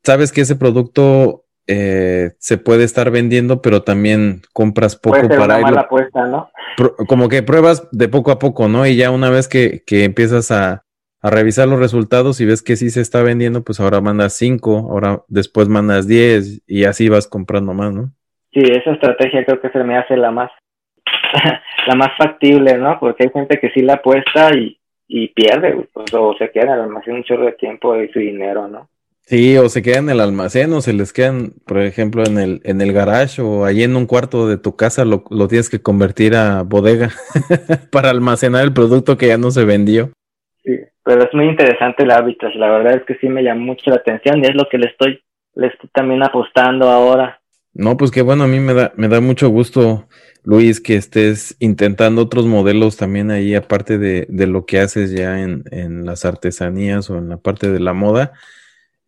sabes 0.03 0.33
que 0.33 0.41
ese 0.41 0.57
producto 0.57 1.45
eh, 1.67 2.33
se 2.39 2.59
puede 2.59 2.85
estar 2.85 3.11
vendiendo, 3.11 3.63
pero 3.63 3.83
también 3.83 4.43
compras 4.53 4.97
poco 4.97 5.29
para 5.29 5.59
una 5.59 5.81
apuesta, 5.81 6.27
¿no? 6.27 6.51
como 7.07 7.29
que 7.29 7.43
pruebas 7.45 7.89
de 7.93 8.09
poco 8.09 8.33
a 8.33 8.41
poco, 8.41 8.69
¿no? 8.69 8.85
Y 8.85 8.97
ya 8.97 9.13
una 9.13 9.31
vez 9.31 9.47
que, 9.47 9.85
que 9.87 10.03
empiezas 10.03 10.51
a, 10.51 10.84
a, 11.25 11.31
revisar 11.31 11.69
los 11.69 11.79
resultados 11.79 12.41
y 12.41 12.47
ves 12.47 12.63
que 12.63 12.77
sí 12.77 12.91
se 12.91 13.01
está 13.01 13.23
vendiendo, 13.23 13.63
pues 13.63 13.81
ahora 13.81 14.01
mandas 14.01 14.35
cinco, 14.35 14.89
ahora 14.91 15.23
después 15.29 15.69
mandas 15.69 16.07
diez 16.07 16.63
y 16.67 16.85
así 16.85 17.09
vas 17.09 17.27
comprando 17.27 17.75
más, 17.75 17.93
¿no? 17.93 18.11
Sí, 18.53 18.61
esa 18.61 18.93
estrategia 18.93 19.45
creo 19.45 19.61
que 19.61 19.71
se 19.71 19.83
me 19.83 19.97
hace 19.97 20.17
la 20.17 20.31
más 20.31 20.51
la 21.87 21.95
más 21.95 22.11
factible, 22.17 22.77
¿no? 22.79 22.99
Porque 23.01 23.25
hay 23.25 23.31
gente 23.31 23.59
que 23.59 23.71
sí 23.71 23.83
la 23.83 23.95
apuesta 23.95 24.55
y, 24.55 24.79
y 25.09 25.29
pierde, 25.29 25.89
pues, 25.93 26.13
o 26.15 26.35
se 26.39 26.51
queda 26.51 26.65
en 26.65 26.71
el 26.71 26.81
almacén 26.81 27.15
un 27.15 27.25
chorro 27.25 27.47
de 27.47 27.53
tiempo 27.53 27.97
y 27.97 28.09
su 28.09 28.19
dinero, 28.19 28.69
¿no? 28.69 28.89
Sí, 29.27 29.57
o 29.57 29.71
se 29.71 29.81
quedan 29.81 30.05
en 30.05 30.11
el 30.11 30.21
almacén 30.21 30.71
o 30.75 30.83
se 30.83 30.93
les 30.93 31.15
quedan, 31.15 31.55
por 31.65 31.81
ejemplo, 31.81 32.25
en 32.27 32.39
el, 32.39 32.61
en 32.65 32.83
el 32.83 32.93
garage 32.93 33.41
o 33.41 33.65
allí 33.65 33.83
en 33.83 33.97
un 33.97 34.07
cuarto 34.07 34.47
de 34.49 34.59
tu 34.59 34.77
casa 34.77 35.07
lo, 35.07 35.25
lo 35.31 35.49
tienes 35.49 35.71
que 35.71 35.81
convertir 35.81 36.35
a 36.37 36.63
bodega 36.63 37.09
para 37.91 38.11
almacenar 38.11 38.65
el 38.65 38.75
producto 38.75 39.17
que 39.17 39.29
ya 39.29 39.39
no 39.39 39.51
se 39.51 39.65
vendió. 39.65 40.11
Sí, 40.63 40.79
pero 41.05 41.23
es 41.23 41.35
muy 41.35 41.47
interesante 41.47 42.03
el 42.03 42.11
hábito, 42.11 42.49
la 42.55 42.71
verdad 42.71 42.95
es 42.95 43.03
que 43.05 43.17
sí 43.17 43.29
me 43.29 43.43
llama 43.43 43.61
mucho 43.61 43.91
la 43.91 43.97
atención 43.97 44.43
y 44.43 44.47
es 44.47 44.55
lo 44.55 44.69
que 44.69 44.79
le 44.79 44.87
estoy, 44.87 45.23
le 45.55 45.67
estoy 45.69 45.91
también 45.93 46.23
apostando 46.23 46.89
ahora. 46.89 47.41
No, 47.75 47.97
pues 47.97 48.11
qué 48.11 48.23
bueno, 48.23 48.45
a 48.45 48.47
mí 48.47 48.59
me 48.59 48.73
da, 48.73 48.93
me 48.97 49.09
da 49.09 49.21
mucho 49.21 49.49
gusto, 49.49 50.09
Luis, 50.45 50.81
que 50.81 50.97
estés 50.97 51.57
intentando 51.59 52.23
otros 52.23 52.47
modelos 52.47 52.97
también 52.97 53.31
ahí, 53.31 53.55
aparte 53.55 53.99
de, 53.99 54.27
de 54.31 54.47
lo 54.47 54.65
que 54.65 54.79
haces 54.79 55.11
ya 55.11 55.41
en, 55.41 55.65
en, 55.73 56.07
las 56.07 56.25
artesanías 56.25 57.11
o 57.11 57.19
en 57.19 57.29
la 57.29 57.37
parte 57.37 57.71
de 57.71 57.81
la 57.81 57.93
moda, 57.93 58.33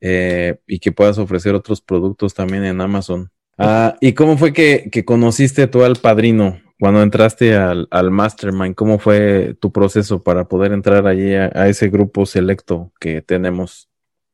eh, 0.00 0.56
y 0.66 0.80
que 0.80 0.92
puedas 0.92 1.18
ofrecer 1.18 1.54
otros 1.54 1.80
productos 1.80 2.35
también 2.35 2.64
en 2.64 2.80
Amazon. 2.80 3.30
Ah, 3.56 3.96
¿Y 4.00 4.12
cómo 4.12 4.37
fue 4.37 4.52
que, 4.52 4.90
que 4.92 5.04
conociste 5.04 5.66
tú 5.66 5.82
al 5.82 5.96
padrino 5.96 6.61
cuando 6.78 7.02
entraste 7.02 7.54
al, 7.54 7.88
al, 7.90 8.10
Mastermind? 8.10 8.74
¿Cómo 8.74 8.98
fue 8.98 9.54
tu 9.60 9.72
proceso 9.72 10.22
para 10.22 10.44
poder 10.44 10.72
entrar 10.72 11.06
allí 11.06 11.34
a, 11.34 11.50
a 11.54 11.68
ese 11.68 11.88
grupo 11.88 12.26
selecto 12.26 12.92
que 13.00 13.22
tenemos? 13.22 13.88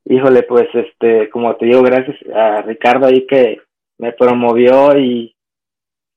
Híjole, 0.05 0.43
pues 0.43 0.69
este, 0.75 1.31
como 1.31 1.55
te 1.57 1.67
digo, 1.67 1.83
gracias 1.83 2.17
a 2.35 2.63
Ricardo 2.63 3.07
ahí 3.07 3.27
que 3.27 3.61
me 3.99 4.13
promovió 4.13 4.99
y, 4.99 5.37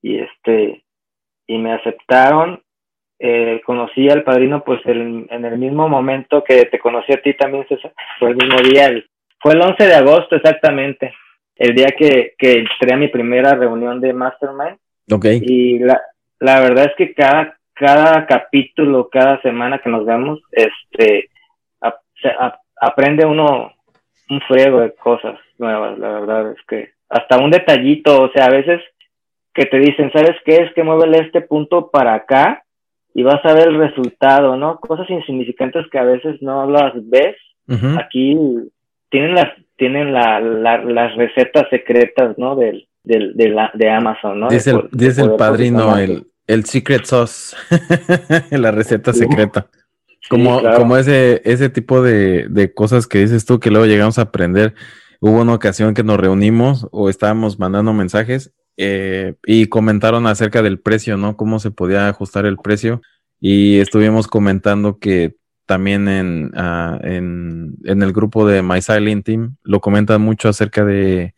y 0.02 0.20
este, 0.20 0.84
y 1.48 1.58
me 1.58 1.74
aceptaron. 1.74 2.62
Eh, 3.20 3.62
conocí 3.66 4.10
al 4.10 4.24
padrino 4.24 4.64
pues 4.64 4.82
el, 4.86 5.26
en 5.30 5.46
el 5.46 5.58
mismo 5.58 5.88
momento 5.88 6.44
que 6.44 6.66
te 6.66 6.80
conocí 6.80 7.14
a 7.14 7.22
ti 7.22 7.34
también, 7.36 7.66
César, 7.68 7.94
fue 8.20 8.32
el 8.32 8.36
mismo 8.36 8.60
día, 8.60 8.88
el, 8.88 9.08
fue 9.40 9.54
el 9.54 9.62
11 9.62 9.84
de 9.86 9.94
agosto 9.94 10.36
exactamente, 10.36 11.14
el 11.56 11.76
día 11.76 11.94
que, 11.98 12.34
que 12.38 12.60
entré 12.60 12.94
a 12.94 12.98
mi 12.98 13.08
primera 13.08 13.54
reunión 13.56 14.02
de 14.02 14.12
Mastermind. 14.12 14.78
Okay. 15.10 15.40
Y 15.42 15.80
la, 15.80 16.02
la 16.40 16.60
verdad 16.62 16.86
es 16.86 16.96
que 16.98 17.14
cada, 17.14 17.58
cada 17.74 18.26
capítulo, 18.26 19.10
cada 19.10 19.42
semana 19.42 19.80
que 19.80 19.90
nos 19.90 20.06
vemos, 20.06 20.42
este, 20.52 21.30
a, 21.82 21.96
a, 22.40 22.60
aprende 22.82 23.26
uno 23.26 23.74
un 24.30 24.42
friego 24.42 24.82
de 24.82 24.94
cosas 24.96 25.40
nuevas, 25.58 25.98
la 26.00 26.20
verdad 26.20 26.52
es 26.52 26.58
que 26.68 26.96
hasta 27.10 27.38
un 27.38 27.52
detallito, 27.52 28.24
o 28.24 28.32
sea, 28.32 28.46
a 28.46 28.50
veces 28.50 28.82
que 29.54 29.66
te 29.66 29.78
dicen, 29.78 30.12
¿sabes 30.12 30.36
qué? 30.44 30.56
Es 30.58 30.74
que 30.74 30.84
muévele 30.84 31.20
este 31.20 31.42
punto 31.42 31.90
para 31.90 32.14
acá 32.14 32.64
y 33.14 33.24
vas 33.24 33.44
a 33.46 33.54
ver 33.54 33.70
el 33.70 33.78
resultado, 33.78 34.58
¿no? 34.58 34.80
Cosas 34.80 35.10
insignificantes 35.10 35.86
que 35.90 35.98
a 35.98 36.04
veces 36.04 36.42
no 36.42 36.70
las 36.70 36.94
ves. 37.10 37.38
Aquí 37.98 38.38
tienen 39.10 39.34
las 39.34 39.48
tienen 39.78 40.14
la, 40.14 40.40
la, 40.40 40.84
las 40.84 41.16
recetas 41.16 41.68
secretas, 41.70 42.38
¿no? 42.38 42.56
Del, 42.56 42.88
del, 43.06 43.36
de, 43.36 43.50
la, 43.50 43.72
de 43.74 43.90
Amazon, 43.90 44.40
¿no? 44.40 44.50
Dice 44.50 44.72
el, 44.72 44.90
dice 44.92 45.22
el 45.22 45.36
padrino, 45.36 45.98
el, 45.98 46.28
el 46.48 46.66
secret 46.66 47.06
sauce, 47.06 47.56
la 48.52 48.72
receta 48.72 49.14
sí. 49.14 49.20
secreta. 49.20 49.68
Como, 50.30 50.56
sí, 50.56 50.62
claro. 50.62 50.78
como 50.80 50.98
ese, 50.98 51.42
ese 51.46 51.70
tipo 51.70 52.02
de, 52.02 52.48
de 52.50 52.74
cosas 52.74 53.08
que 53.08 53.20
dices 53.20 53.46
tú 53.46 53.60
que 53.60 53.70
luego 53.70 53.86
llegamos 53.86 54.18
a 54.18 54.24
aprender. 54.24 54.74
Hubo 55.22 55.42
una 55.42 55.54
ocasión 55.54 55.94
que 55.94 56.04
nos 56.04 56.20
reunimos 56.20 56.88
o 56.92 57.10
estábamos 57.10 57.60
mandando 57.60 57.94
mensajes 57.94 58.54
eh, 58.78 59.36
y 59.46 59.68
comentaron 59.68 60.28
acerca 60.28 60.62
del 60.62 60.80
precio, 60.80 61.18
¿no? 61.18 61.38
Cómo 61.38 61.60
se 61.60 61.72
podía 61.72 62.10
ajustar 62.10 62.46
el 62.46 62.58
precio. 62.58 63.02
Y 63.40 63.80
estuvimos 63.80 64.28
comentando 64.28 65.00
que 65.00 65.36
también 65.66 66.08
en, 66.08 66.52
uh, 66.56 67.00
en, 67.02 67.76
en, 67.86 68.04
el 68.04 68.14
grupo 68.14 68.48
de 68.48 68.62
My 68.62 68.82
Silent 68.82 69.26
Team 69.26 69.56
lo 69.64 69.80
comentan 69.80 70.22
mucho 70.22 70.50
acerca 70.50 70.86
de 70.86 71.34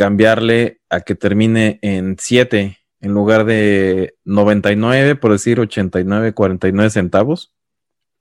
cambiarle 0.00 0.80
a 0.88 1.02
que 1.02 1.14
termine 1.14 1.78
en 1.82 2.16
7 2.18 2.78
en 3.02 3.12
lugar 3.12 3.44
de 3.44 4.14
99, 4.24 5.14
por 5.16 5.32
decir 5.32 5.60
89, 5.60 6.32
49 6.32 6.88
centavos 6.88 7.52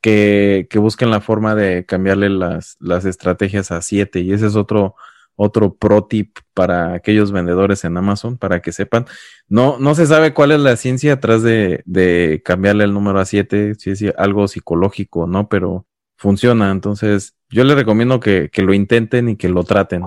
que, 0.01 0.67
que, 0.69 0.77
busquen 0.77 1.09
la 1.09 1.21
forma 1.21 1.55
de 1.55 1.85
cambiarle 1.85 2.29
las, 2.29 2.75
las 2.81 3.05
estrategias 3.05 3.71
a 3.71 3.81
7 3.81 4.19
y 4.19 4.33
ese 4.33 4.47
es 4.47 4.57
otro, 4.57 4.95
otro 5.37 5.73
pro 5.73 6.03
tip 6.03 6.39
para 6.53 6.95
aquellos 6.95 7.31
vendedores 7.31 7.85
en 7.85 7.95
Amazon 7.95 8.37
para 8.37 8.61
que 8.61 8.73
sepan. 8.73 9.05
No, 9.47 9.79
no 9.79 9.95
se 9.95 10.05
sabe 10.05 10.33
cuál 10.33 10.51
es 10.51 10.59
la 10.59 10.75
ciencia 10.75 11.13
atrás 11.13 11.43
de, 11.43 11.81
de 11.85 12.41
cambiarle 12.43 12.83
el 12.83 12.93
número 12.93 13.21
a 13.21 13.25
7, 13.25 13.75
si 13.75 13.91
es 13.91 14.03
algo 14.17 14.49
psicológico, 14.49 15.27
¿no? 15.27 15.47
Pero 15.47 15.85
funciona. 16.17 16.71
Entonces, 16.71 17.37
yo 17.49 17.63
les 17.63 17.77
recomiendo 17.77 18.19
que, 18.19 18.49
que 18.51 18.63
lo 18.63 18.73
intenten 18.73 19.29
y 19.29 19.37
que 19.37 19.47
lo 19.47 19.63
traten. 19.63 20.03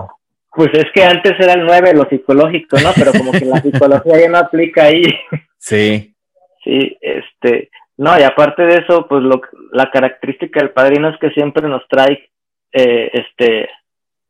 Pues 0.55 0.69
es 0.73 0.85
que 0.93 1.03
antes 1.03 1.33
era 1.39 1.53
el 1.53 1.65
9 1.65 1.93
lo 1.95 2.07
psicológico, 2.07 2.77
¿no? 2.79 2.91
Pero 2.95 3.11
como 3.11 3.31
que 3.31 3.45
la 3.45 3.57
psicología 3.61 4.19
ya 4.19 4.29
no 4.29 4.37
aplica 4.37 4.85
ahí. 4.85 5.03
Sí. 5.57 6.15
Sí, 6.63 6.97
este, 7.01 7.69
no, 7.97 8.17
y 8.17 8.23
aparte 8.23 8.63
de 8.63 8.79
eso, 8.79 9.07
pues 9.07 9.21
lo, 9.21 9.41
la 9.71 9.91
característica 9.91 10.59
del 10.59 10.71
padrino 10.71 11.09
es 11.09 11.17
que 11.19 11.29
siempre 11.31 11.67
nos 11.67 11.87
trae, 11.87 12.29
eh, 12.71 13.11
este, 13.13 13.69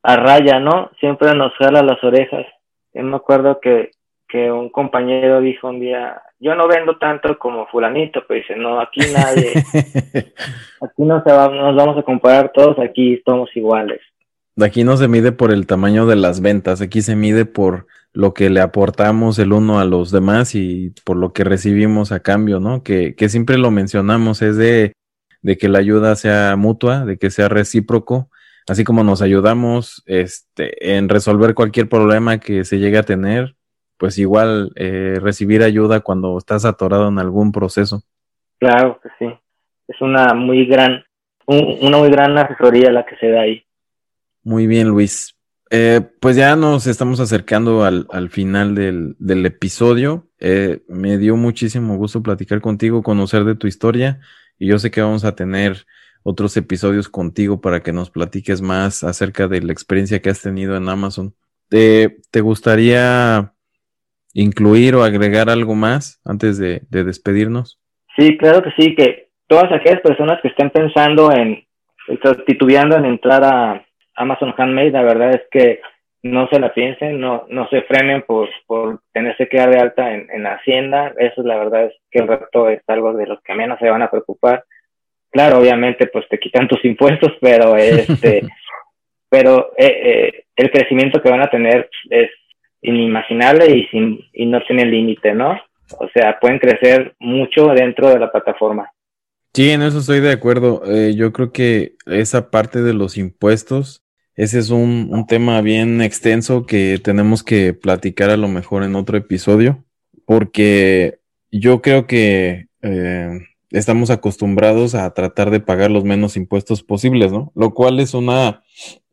a 0.02 0.16
raya, 0.16 0.60
¿no? 0.60 0.92
Siempre 1.00 1.34
nos 1.36 1.54
jala 1.56 1.82
las 1.82 2.04
orejas. 2.04 2.46
Yo 2.94 3.04
me 3.04 3.16
acuerdo 3.16 3.60
que, 3.60 3.92
que 4.28 4.52
un 4.52 4.70
compañero 4.70 5.42
dijo 5.42 5.70
un 5.70 5.80
día, 5.80 6.22
yo 6.40 6.56
no 6.56 6.68
vendo 6.68 6.98
tanto 6.98 7.38
como 7.38 7.68
fulanito, 7.68 8.24
pero 8.28 8.40
dice, 8.40 8.56
no, 8.56 8.80
aquí 8.80 9.00
nadie, 9.14 9.54
aquí 10.82 11.04
no 11.04 11.24
se 11.24 11.32
va, 11.32 11.50
nos 11.50 11.76
vamos 11.76 11.98
a 11.98 12.04
comparar 12.04 12.52
todos, 12.52 12.78
aquí 12.80 13.22
somos 13.26 13.56
iguales. 13.56 14.02
Aquí 14.62 14.84
no 14.84 14.98
se 14.98 15.08
mide 15.08 15.32
por 15.32 15.52
el 15.52 15.66
tamaño 15.66 16.06
de 16.06 16.16
las 16.16 16.42
ventas, 16.42 16.82
aquí 16.82 17.02
se 17.02 17.16
mide 17.16 17.46
por 17.46 17.88
lo 18.14 18.36
que 18.36 18.52
le 18.52 18.62
aportamos 18.62 19.40
el 19.40 19.52
uno 19.52 19.80
a 19.80 19.86
los 19.86 20.12
demás 20.12 20.54
y 20.54 20.94
por 21.04 21.18
lo 21.18 21.34
que 21.34 21.44
recibimos 21.44 22.12
a 22.12 22.20
cambio, 22.20 22.60
¿no? 22.60 22.84
Que, 22.84 23.16
que 23.16 23.30
siempre 23.30 23.58
lo 23.58 23.72
mencionamos, 23.72 24.44
es 24.44 24.56
de, 24.56 24.94
de 25.42 25.58
que 25.58 25.68
la 25.70 25.80
ayuda 25.80 26.16
sea 26.16 26.56
mutua, 26.56 27.06
de 27.06 27.18
que 27.18 27.32
sea 27.32 27.50
recíproco, 27.50 28.30
así 28.68 28.84
como 28.84 29.04
nos 29.04 29.24
ayudamos 29.24 30.04
este, 30.06 30.96
en 30.96 31.10
resolver 31.10 31.56
cualquier 31.56 31.90
problema 31.90 32.40
que 32.40 32.64
se 32.64 32.78
llegue 32.78 33.00
a 33.00 33.04
tener, 33.04 33.56
pues 33.98 34.20
igual 34.20 34.72
eh, 34.76 35.18
recibir 35.20 35.64
ayuda 35.64 36.02
cuando 36.02 36.38
estás 36.38 36.66
atorado 36.66 37.08
en 37.08 37.18
algún 37.18 37.52
proceso. 37.52 38.04
Claro 38.60 39.00
que 39.02 39.10
sí, 39.18 39.34
es 39.88 40.02
una 40.02 40.36
muy 40.36 40.66
gran, 40.66 41.04
un, 41.48 41.78
una 41.82 41.98
muy 41.98 42.10
gran 42.10 42.38
asesoría 42.38 42.92
la 42.92 43.06
que 43.06 43.18
se 43.18 43.30
da 43.30 43.42
ahí. 43.42 43.66
Muy 44.44 44.68
bien, 44.68 44.90
Luis. 44.90 45.38
Eh, 45.70 46.02
pues 46.20 46.36
ya 46.36 46.56
nos 46.56 46.86
estamos 46.86 47.20
acercando 47.20 47.84
al, 47.84 48.06
al 48.12 48.30
final 48.30 48.76
del, 48.76 49.16
del 49.18 49.46
episodio. 49.46 50.28
Eh, 50.40 50.82
me 50.88 51.18
dio 51.18 51.36
muchísimo 51.36 51.98
gusto 51.98 52.22
platicar 52.22 52.62
contigo, 52.62 53.02
conocer 53.02 53.44
de 53.44 53.56
tu 53.56 53.66
historia 53.66 54.20
y 54.60 54.68
yo 54.68 54.78
sé 54.78 54.92
que 54.92 55.02
vamos 55.02 55.26
a 55.26 55.36
tener 55.36 55.86
otros 56.22 56.56
episodios 56.58 57.10
contigo 57.10 57.60
para 57.60 57.82
que 57.82 57.92
nos 57.92 58.10
platiques 58.10 58.62
más 58.62 59.04
acerca 59.04 59.48
de 59.48 59.62
la 59.62 59.74
experiencia 59.74 60.22
que 60.22 60.30
has 60.30 60.42
tenido 60.42 60.76
en 60.76 60.88
Amazon. 60.90 61.34
¿Te, 61.70 62.18
te 62.30 62.42
gustaría 62.42 63.54
incluir 64.34 64.96
o 64.96 65.04
agregar 65.04 65.50
algo 65.50 65.76
más 65.76 66.22
antes 66.24 66.58
de, 66.58 66.84
de 66.90 67.04
despedirnos? 67.04 67.80
Sí, 68.18 68.38
claro 68.38 68.62
que 68.62 68.72
sí, 68.78 68.96
que 68.96 69.30
todas 69.48 69.72
aquellas 69.72 70.02
personas 70.02 70.40
que 70.42 70.50
estén 70.50 70.70
pensando 70.70 71.32
en, 71.32 71.66
titubeando 72.46 72.96
en 72.96 73.06
entrar 73.06 73.44
a 73.44 73.86
Amazon 74.16 74.54
Handmade, 74.58 74.92
la 74.92 75.04
verdad 75.04 75.32
es 75.32 75.42
que 75.52 75.82
no 76.24 76.48
se 76.48 76.60
la 76.60 76.74
piensen, 76.74 77.20
no, 77.20 77.46
no 77.50 77.68
se 77.70 77.82
frenen 77.82 78.22
por, 78.22 78.50
por 78.66 79.02
tenerse 79.12 79.48
que 79.50 79.58
dar 79.58 79.70
de 79.70 79.80
alta 79.80 80.14
en, 80.14 80.30
en 80.32 80.44
la 80.44 80.54
hacienda. 80.54 81.14
Eso 81.18 81.44
la 81.44 81.58
verdad 81.58 81.86
es 81.86 81.94
que 82.10 82.20
el 82.20 82.28
reto 82.28 82.70
es 82.70 82.82
algo 82.88 83.14
de 83.14 83.28
los 83.28 83.42
que 83.44 83.54
menos 83.54 83.78
se 83.80 83.90
van 83.90 84.02
a 84.02 84.10
preocupar. 84.10 84.64
Claro, 85.30 85.60
obviamente, 85.60 86.08
pues 86.08 86.28
te 86.30 86.40
quitan 86.40 86.68
tus 86.68 86.84
impuestos, 86.86 87.34
pero 87.42 87.76
este, 87.76 88.44
pero 89.30 89.74
eh, 89.78 90.02
eh, 90.04 90.46
el 90.56 90.72
crecimiento 90.72 91.22
que 91.22 91.30
van 91.30 91.42
a 91.42 91.50
tener 91.50 91.90
es 92.10 92.30
inimaginable 92.82 93.66
y 93.76 93.88
sin, 93.88 94.20
y 94.32 94.46
no 94.46 94.62
tiene 94.62 94.86
límite, 94.86 95.34
¿no? 95.34 95.60
O 95.98 96.08
sea, 96.14 96.40
pueden 96.40 96.60
crecer 96.60 97.16
mucho 97.20 97.68
dentro 97.70 98.10
de 98.10 98.20
la 98.20 98.32
plataforma. 98.32 98.90
Sí, 99.54 99.70
en 99.72 99.82
eso 99.82 100.00
estoy 100.00 100.20
de 100.20 100.32
acuerdo. 100.32 100.84
Eh, 100.86 101.14
yo 101.16 101.32
creo 101.32 101.52
que 101.52 101.94
esa 102.06 102.50
parte 102.50 102.82
de 102.82 102.94
los 102.94 103.18
impuestos 103.18 104.03
ese 104.36 104.60
es 104.60 104.70
un, 104.70 105.10
un, 105.12 105.28
tema 105.28 105.62
bien 105.62 106.02
extenso 106.02 106.66
que 106.66 107.00
tenemos 107.04 107.44
que 107.44 107.74
platicar 107.74 108.30
a 108.30 108.38
lo 108.38 108.48
mejor 108.48 108.84
en 108.84 108.96
otro 108.96 109.18
episodio, 109.18 109.84
porque 110.26 111.20
yo 111.52 111.82
creo 111.82 112.08
que 112.08 112.68
eh, 112.82 113.40
estamos 113.70 114.10
acostumbrados 114.10 114.96
a 114.96 115.14
tratar 115.14 115.52
de 115.52 115.60
pagar 115.60 115.92
los 115.92 116.04
menos 116.04 116.36
impuestos 116.36 116.82
posibles, 116.84 117.32
¿no? 117.32 117.52
Lo 117.56 117.74
cual 117.74 118.00
es 118.00 118.14
una 118.14 118.64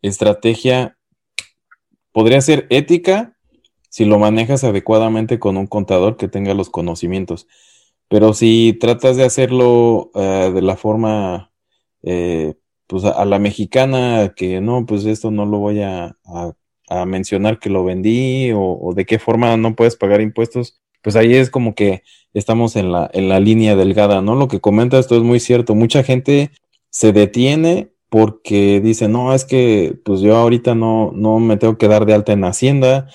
estrategia, 0.01 0.97
podría 2.13 2.41
ser 2.41 2.67
ética 2.71 3.37
si 3.91 4.05
lo 4.07 4.19
manejas 4.19 4.65
adecuadamente 4.65 5.39
con 5.39 5.57
un 5.57 5.67
contador 5.67 6.17
que 6.17 6.29
tenga 6.29 6.55
los 6.55 6.71
conocimientos, 6.71 7.47
pero 8.09 8.33
si 8.33 8.77
tratas 8.81 9.17
de 9.17 9.25
hacerlo 9.25 10.11
uh, 10.15 10.53
de 10.53 10.63
la 10.63 10.77
forma... 10.77 11.53
Eh, 12.03 12.55
pues 12.91 13.05
a, 13.05 13.25
la 13.25 13.39
mexicana 13.39 14.33
que 14.35 14.61
no, 14.61 14.85
pues 14.85 15.05
esto 15.05 15.31
no 15.31 15.47
lo 15.47 15.59
voy 15.59 15.81
a, 15.81 16.17
a, 16.89 17.07
mencionar 17.07 17.61
que 17.61 17.71
lo 17.71 17.85
vendí 17.85 18.51
o, 18.51 18.61
o, 18.61 18.95
de 18.95 19.07
qué 19.07 19.21
forma 19.21 19.57
no 19.57 19.77
puedes 19.77 19.95
pagar 19.95 20.21
impuestos, 20.21 20.81
pues 21.01 21.15
ahí 21.15 21.35
es 21.35 21.51
como 21.51 21.77
que 21.77 22.03
estamos 22.35 22.75
en 22.75 22.91
la, 22.91 23.09
en 23.13 23.29
la 23.29 23.39
línea 23.39 23.77
delgada, 23.77 24.23
¿no? 24.23 24.35
Lo 24.35 24.49
que 24.49 24.61
comenta 24.61 24.99
esto 24.99 25.17
es 25.17 25.23
muy 25.23 25.39
cierto. 25.39 25.77
Mucha 25.77 26.03
gente 26.03 26.51
se 26.91 27.13
detiene 27.13 27.93
porque 28.09 28.81
dice, 28.81 29.07
no, 29.07 29.35
es 29.35 29.45
que 29.45 29.97
pues 30.05 30.21
yo 30.21 30.37
ahorita 30.37 30.75
no, 30.75 31.13
no 31.15 31.39
me 31.39 31.57
tengo 31.59 31.79
que 31.79 31.87
dar 31.87 32.07
de 32.07 32.15
alta 32.15 32.33
en 32.33 32.43
Hacienda, 32.43 33.07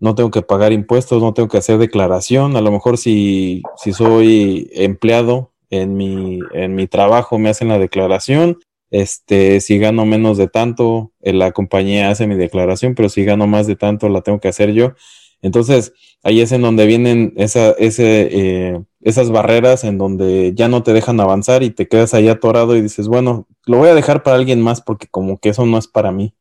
no 0.00 0.14
tengo 0.14 0.30
que 0.30 0.40
pagar 0.40 0.72
impuestos, 0.72 1.20
no 1.22 1.34
tengo 1.34 1.50
que 1.50 1.58
hacer 1.58 1.76
declaración. 1.76 2.56
A 2.56 2.62
lo 2.62 2.72
mejor 2.72 2.96
si, 2.96 3.62
si 3.76 3.92
soy 3.92 4.70
empleado 4.72 5.52
en 5.68 5.98
mi, 5.98 6.38
en 6.54 6.74
mi 6.74 6.86
trabajo 6.86 7.38
me 7.38 7.50
hacen 7.50 7.68
la 7.68 7.78
declaración. 7.78 8.58
Este, 8.90 9.60
si 9.60 9.78
gano 9.78 10.06
menos 10.06 10.38
de 10.38 10.48
tanto, 10.48 11.12
eh, 11.20 11.32
la 11.32 11.52
compañía 11.52 12.10
hace 12.10 12.26
mi 12.26 12.36
declaración, 12.36 12.94
pero 12.94 13.08
si 13.08 13.24
gano 13.24 13.46
más 13.46 13.66
de 13.66 13.76
tanto, 13.76 14.08
la 14.08 14.22
tengo 14.22 14.40
que 14.40 14.48
hacer 14.48 14.72
yo. 14.72 14.94
Entonces, 15.42 15.92
ahí 16.22 16.40
es 16.40 16.52
en 16.52 16.62
donde 16.62 16.86
vienen 16.86 17.32
esa, 17.36 17.72
ese, 17.78 18.28
eh, 18.32 18.80
esas 19.02 19.30
barreras 19.30 19.84
en 19.84 19.98
donde 19.98 20.52
ya 20.54 20.68
no 20.68 20.82
te 20.82 20.92
dejan 20.92 21.20
avanzar 21.20 21.62
y 21.62 21.70
te 21.70 21.86
quedas 21.86 22.14
ahí 22.14 22.28
atorado 22.28 22.76
y 22.76 22.80
dices, 22.80 23.08
bueno, 23.08 23.46
lo 23.66 23.78
voy 23.78 23.88
a 23.88 23.94
dejar 23.94 24.22
para 24.22 24.36
alguien 24.36 24.60
más 24.60 24.80
porque 24.80 25.06
como 25.10 25.38
que 25.38 25.50
eso 25.50 25.64
no 25.66 25.78
es 25.78 25.86
para 25.86 26.10
mí. 26.10 26.32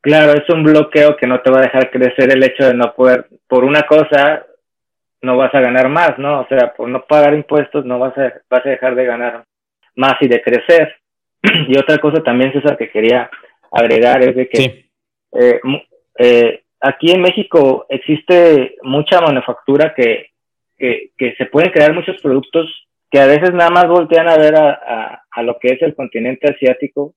Claro, 0.00 0.32
es 0.32 0.48
un 0.48 0.64
bloqueo 0.64 1.16
que 1.16 1.28
no 1.28 1.40
te 1.42 1.50
va 1.50 1.60
a 1.60 1.62
dejar 1.62 1.90
crecer 1.90 2.32
el 2.32 2.42
hecho 2.42 2.66
de 2.66 2.74
no 2.74 2.92
poder, 2.94 3.28
por 3.46 3.62
una 3.62 3.82
cosa, 3.82 4.44
no 5.22 5.36
vas 5.36 5.54
a 5.54 5.60
ganar 5.60 5.88
más, 5.88 6.18
¿no? 6.18 6.40
O 6.40 6.46
sea, 6.48 6.74
por 6.74 6.88
no 6.88 7.04
pagar 7.06 7.34
impuestos 7.34 7.84
no 7.84 8.00
vas 8.00 8.16
a, 8.18 8.32
vas 8.50 8.66
a 8.66 8.68
dejar 8.68 8.96
de 8.96 9.04
ganar 9.04 9.44
más 9.94 10.14
y 10.20 10.26
de 10.26 10.42
crecer. 10.42 10.96
y 11.68 11.78
otra 11.78 11.98
cosa 11.98 12.22
también, 12.22 12.52
César, 12.52 12.76
que 12.76 12.90
quería 12.90 13.30
agregar 13.70 14.22
es 14.22 14.36
de 14.36 14.48
que 14.48 14.90
eh, 15.32 15.60
eh, 16.18 16.62
aquí 16.80 17.10
en 17.10 17.22
México 17.22 17.86
existe 17.88 18.76
mucha 18.82 19.20
manufactura 19.20 19.94
que, 19.94 20.30
que, 20.76 21.10
que, 21.16 21.34
se 21.36 21.46
pueden 21.46 21.70
crear 21.72 21.94
muchos 21.94 22.20
productos 22.20 22.70
que 23.10 23.20
a 23.20 23.26
veces 23.26 23.52
nada 23.52 23.70
más 23.70 23.88
voltean 23.88 24.28
a 24.28 24.36
ver 24.36 24.54
a, 24.56 24.70
a, 24.70 25.22
a 25.30 25.42
lo 25.42 25.58
que 25.58 25.68
es 25.68 25.82
el 25.82 25.94
continente 25.94 26.50
asiático. 26.50 27.14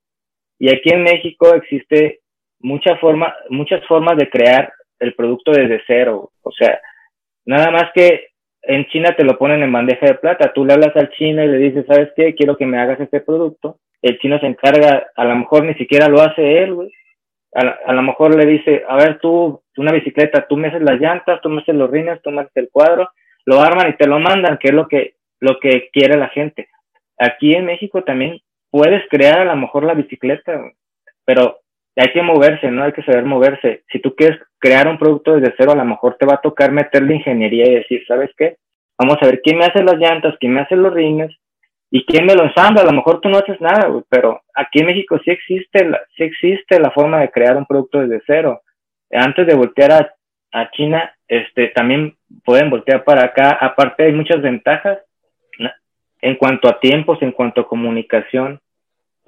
Y 0.59 0.69
aquí 0.69 0.89
en 0.91 1.03
México 1.03 1.53
existe 1.53 2.21
mucha 2.59 2.97
forma, 2.97 3.33
muchas 3.49 3.85
formas 3.85 4.17
de 4.17 4.29
crear 4.29 4.73
el 4.99 5.13
producto 5.13 5.51
desde 5.51 5.81
cero. 5.85 6.31
O 6.41 6.51
sea, 6.51 6.79
nada 7.45 7.71
más 7.71 7.91
que 7.93 8.27
en 8.63 8.85
China 8.87 9.15
te 9.15 9.23
lo 9.23 9.37
ponen 9.37 9.61
en 9.63 9.71
bandeja 9.71 10.05
de 10.07 10.15
plata. 10.15 10.51
Tú 10.53 10.65
le 10.65 10.73
hablas 10.73 10.95
al 10.95 11.11
chino 11.11 11.43
y 11.43 11.47
le 11.47 11.57
dices, 11.57 11.85
¿sabes 11.87 12.09
qué? 12.15 12.33
Quiero 12.35 12.57
que 12.57 12.65
me 12.65 12.79
hagas 12.79 12.99
este 12.99 13.21
producto. 13.21 13.79
El 14.05 14.19
chino 14.19 14.39
se 14.39 14.45
encarga, 14.45 15.07
a 15.15 15.23
lo 15.25 15.35
mejor 15.35 15.65
ni 15.65 15.73
siquiera 15.73 16.07
lo 16.07 16.21
hace 16.21 16.59
él, 16.59 16.75
güey. 16.75 16.91
A, 17.55 17.91
lo 17.91 18.03
mejor 18.03 18.35
le 18.35 18.45
dice, 18.45 18.83
a 18.87 18.97
ver, 18.97 19.17
tú, 19.17 19.63
una 19.77 19.91
bicicleta, 19.91 20.45
tú 20.47 20.57
me 20.57 20.67
haces 20.67 20.83
las 20.83 20.99
llantas, 20.99 21.41
tú 21.41 21.49
me 21.49 21.61
haces 21.61 21.73
los 21.73 21.89
rines, 21.89 22.21
tú 22.21 22.29
me 22.29 22.41
haces 22.41 22.55
el 22.55 22.69
cuadro, 22.69 23.09
lo 23.45 23.61
arman 23.61 23.89
y 23.89 23.95
te 23.95 24.05
lo 24.05 24.19
mandan, 24.19 24.59
que 24.59 24.67
es 24.67 24.75
lo 24.75 24.87
que, 24.87 25.15
lo 25.39 25.57
que 25.59 25.89
quiere 25.91 26.19
la 26.19 26.27
gente. 26.27 26.67
Aquí 27.17 27.55
en 27.55 27.65
México 27.65 28.03
también 28.03 28.41
puedes 28.69 29.01
crear 29.09 29.39
a 29.39 29.45
lo 29.45 29.55
mejor 29.55 29.85
la 29.85 29.95
bicicleta, 29.95 30.61
pero 31.25 31.61
hay 31.95 32.11
que 32.13 32.21
moverse, 32.21 32.69
¿no? 32.69 32.83
Hay 32.83 32.91
que 32.91 33.01
saber 33.05 33.25
moverse. 33.25 33.85
Si 33.91 33.97
tú 33.97 34.13
quieres 34.13 34.39
crear 34.59 34.87
un 34.87 34.99
producto 34.99 35.33
desde 35.33 35.55
cero, 35.57 35.71
a 35.71 35.77
lo 35.77 35.85
mejor 35.85 36.15
te 36.19 36.27
va 36.27 36.35
a 36.35 36.41
tocar 36.41 36.71
meterle 36.71 37.15
ingeniería 37.15 37.65
y 37.65 37.75
decir, 37.75 38.03
¿sabes 38.07 38.29
qué? 38.37 38.57
Vamos 38.99 39.17
a 39.19 39.25
ver 39.25 39.41
quién 39.41 39.57
me 39.57 39.65
hace 39.65 39.81
las 39.81 39.95
llantas, 39.95 40.35
quién 40.39 40.53
me 40.53 40.61
hace 40.61 40.75
los 40.75 40.93
rines 40.93 41.35
y 41.95 42.03
quién 42.03 42.25
me 42.25 42.35
lo 42.35 42.43
ensambla. 42.43 42.81
A 42.81 42.85
lo 42.85 42.91
mejor 42.91 43.21
tú 43.21 43.29
no 43.29 43.37
haces 43.37 43.61
nada, 43.61 43.89
pero 44.09 44.41
aquí 44.53 44.79
en 44.79 44.87
México 44.87 45.17
sí 45.23 45.31
existe, 45.31 45.85
la, 45.85 46.01
sí 46.17 46.23
existe 46.23 46.77
la 46.77 46.91
forma 46.91 47.21
de 47.21 47.31
crear 47.31 47.55
un 47.55 47.65
producto 47.65 47.99
desde 47.99 48.21
cero. 48.27 48.61
Antes 49.13 49.47
de 49.47 49.55
voltear 49.55 49.91
a, 49.93 50.13
a 50.51 50.71
China, 50.71 51.15
este, 51.29 51.69
también 51.69 52.17
pueden 52.43 52.69
voltear 52.69 53.05
para 53.05 53.23
acá. 53.23 53.57
Aparte 53.61 54.03
hay 54.03 54.11
muchas 54.11 54.41
ventajas 54.41 54.99
en 56.19 56.35
cuanto 56.35 56.67
a 56.67 56.81
tiempos, 56.81 57.21
en 57.21 57.31
cuanto 57.31 57.61
a 57.61 57.67
comunicación 57.67 58.59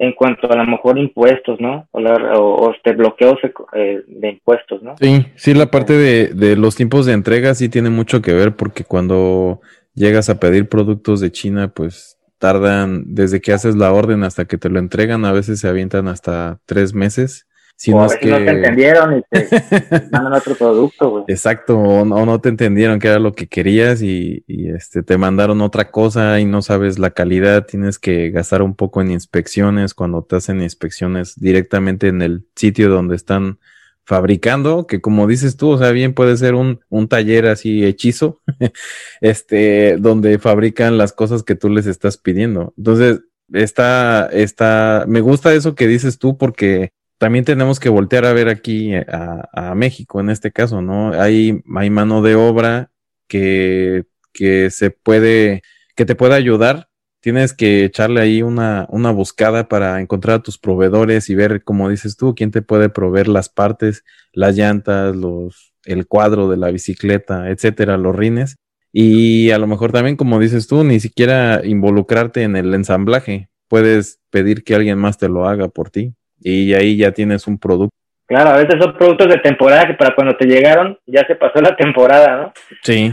en 0.00 0.12
cuanto 0.12 0.48
a 0.48 0.56
lo 0.56 0.64
mejor 0.64 0.96
impuestos, 0.96 1.60
¿no? 1.60 1.88
O, 1.90 2.00
o, 2.00 2.72
este 2.72 2.92
bloqueos 2.92 3.36
eh, 3.72 4.02
de 4.06 4.28
impuestos, 4.28 4.80
¿no? 4.80 4.94
Sí, 5.00 5.26
sí, 5.34 5.54
la 5.54 5.72
parte 5.72 5.94
de, 5.94 6.28
de 6.28 6.54
los 6.54 6.76
tiempos 6.76 7.04
de 7.04 7.14
entrega 7.14 7.52
sí 7.54 7.68
tiene 7.68 7.90
mucho 7.90 8.22
que 8.22 8.32
ver 8.32 8.54
porque 8.54 8.84
cuando 8.84 9.60
llegas 9.94 10.30
a 10.30 10.38
pedir 10.38 10.68
productos 10.68 11.18
de 11.18 11.32
China, 11.32 11.72
pues 11.74 12.17
tardan 12.38 13.04
desde 13.06 13.40
que 13.40 13.52
haces 13.52 13.76
la 13.76 13.92
orden 13.92 14.24
hasta 14.24 14.46
que 14.46 14.58
te 14.58 14.68
lo 14.68 14.78
entregan, 14.78 15.24
a 15.24 15.32
veces 15.32 15.60
se 15.60 15.68
avientan 15.68 16.08
hasta 16.08 16.60
tres 16.66 16.94
meses 16.94 17.48
si 17.78 17.92
no, 17.92 18.08
que... 18.08 18.28
no 18.28 18.38
te 18.38 18.50
entendieron 18.50 19.18
y 19.18 19.22
te 19.30 19.48
mandan 20.10 20.32
otro 20.32 20.56
producto, 20.56 21.10
güey. 21.10 21.24
Exacto, 21.28 21.78
o 21.78 22.04
no, 22.04 22.40
te 22.40 22.48
entendieron 22.48 22.98
que 22.98 23.06
era 23.06 23.20
lo 23.20 23.34
que 23.34 23.46
querías 23.46 24.02
y, 24.02 24.44
este 24.48 25.04
te 25.04 25.16
mandaron 25.16 25.60
otra 25.60 25.92
cosa 25.92 26.40
y 26.40 26.44
no 26.44 26.60
sabes 26.60 26.98
la 26.98 27.10
calidad, 27.10 27.66
tienes 27.66 28.00
que 28.00 28.30
gastar 28.30 28.62
un 28.62 28.74
poco 28.74 29.00
en 29.00 29.12
inspecciones 29.12 29.94
cuando 29.94 30.24
te 30.24 30.34
hacen 30.34 30.60
inspecciones 30.60 31.36
directamente 31.36 32.08
en 32.08 32.20
el 32.20 32.48
sitio 32.56 32.90
donde 32.90 33.14
están 33.14 33.60
fabricando, 34.08 34.86
que 34.86 35.02
como 35.02 35.26
dices 35.26 35.58
tú, 35.58 35.68
o 35.68 35.78
sea, 35.78 35.90
bien 35.90 36.14
puede 36.14 36.34
ser 36.38 36.54
un, 36.54 36.80
un 36.88 37.08
taller 37.08 37.44
así 37.46 37.84
hechizo, 37.84 38.40
este, 39.20 39.98
donde 39.98 40.38
fabrican 40.38 40.96
las 40.96 41.12
cosas 41.12 41.42
que 41.42 41.54
tú 41.54 41.68
les 41.68 41.84
estás 41.84 42.16
pidiendo. 42.16 42.72
Entonces, 42.78 43.20
está, 43.52 44.30
está, 44.32 45.04
me 45.06 45.20
gusta 45.20 45.52
eso 45.52 45.74
que 45.74 45.86
dices 45.86 46.18
tú 46.18 46.38
porque 46.38 46.92
también 47.18 47.44
tenemos 47.44 47.80
que 47.80 47.90
voltear 47.90 48.24
a 48.24 48.32
ver 48.32 48.48
aquí 48.48 48.94
a, 48.94 49.74
México 49.74 50.20
en 50.20 50.30
este 50.30 50.52
caso, 50.52 50.80
¿no? 50.80 51.12
Hay, 51.12 51.60
hay 51.76 51.90
mano 51.90 52.22
de 52.22 52.34
obra 52.34 52.90
que, 53.26 54.06
que 54.32 54.70
se 54.70 54.90
puede, 54.90 55.60
que 55.94 56.06
te 56.06 56.14
puede 56.14 56.34
ayudar. 56.34 56.87
Tienes 57.28 57.52
que 57.52 57.84
echarle 57.84 58.22
ahí 58.22 58.40
una, 58.40 58.86
una 58.88 59.10
buscada 59.10 59.68
para 59.68 60.00
encontrar 60.00 60.36
a 60.36 60.42
tus 60.42 60.56
proveedores 60.56 61.28
y 61.28 61.34
ver, 61.34 61.62
como 61.62 61.90
dices 61.90 62.16
tú, 62.16 62.34
quién 62.34 62.50
te 62.50 62.62
puede 62.62 62.88
proveer 62.88 63.28
las 63.28 63.50
partes, 63.50 64.02
las 64.32 64.56
llantas, 64.56 65.14
los, 65.14 65.74
el 65.84 66.06
cuadro 66.06 66.48
de 66.48 66.56
la 66.56 66.70
bicicleta, 66.70 67.50
etcétera, 67.50 67.98
los 67.98 68.16
rines. 68.16 68.56
Y 68.94 69.50
a 69.50 69.58
lo 69.58 69.66
mejor 69.66 69.92
también, 69.92 70.16
como 70.16 70.38
dices 70.38 70.68
tú, 70.68 70.84
ni 70.84 71.00
siquiera 71.00 71.60
involucrarte 71.62 72.44
en 72.44 72.56
el 72.56 72.72
ensamblaje. 72.72 73.50
Puedes 73.68 74.20
pedir 74.30 74.64
que 74.64 74.74
alguien 74.74 74.96
más 74.96 75.18
te 75.18 75.28
lo 75.28 75.46
haga 75.46 75.68
por 75.68 75.90
ti 75.90 76.14
y 76.40 76.72
ahí 76.72 76.96
ya 76.96 77.12
tienes 77.12 77.46
un 77.46 77.58
producto. 77.58 77.94
Claro, 78.26 78.52
a 78.52 78.56
veces 78.56 78.76
son 78.82 78.96
productos 78.96 79.28
de 79.28 79.36
temporada 79.40 79.86
que 79.86 79.92
para 79.92 80.14
cuando 80.14 80.34
te 80.34 80.46
llegaron 80.46 80.98
ya 81.04 81.26
se 81.26 81.34
pasó 81.34 81.60
la 81.60 81.76
temporada, 81.76 82.36
¿no? 82.38 82.52
Sí, 82.82 83.12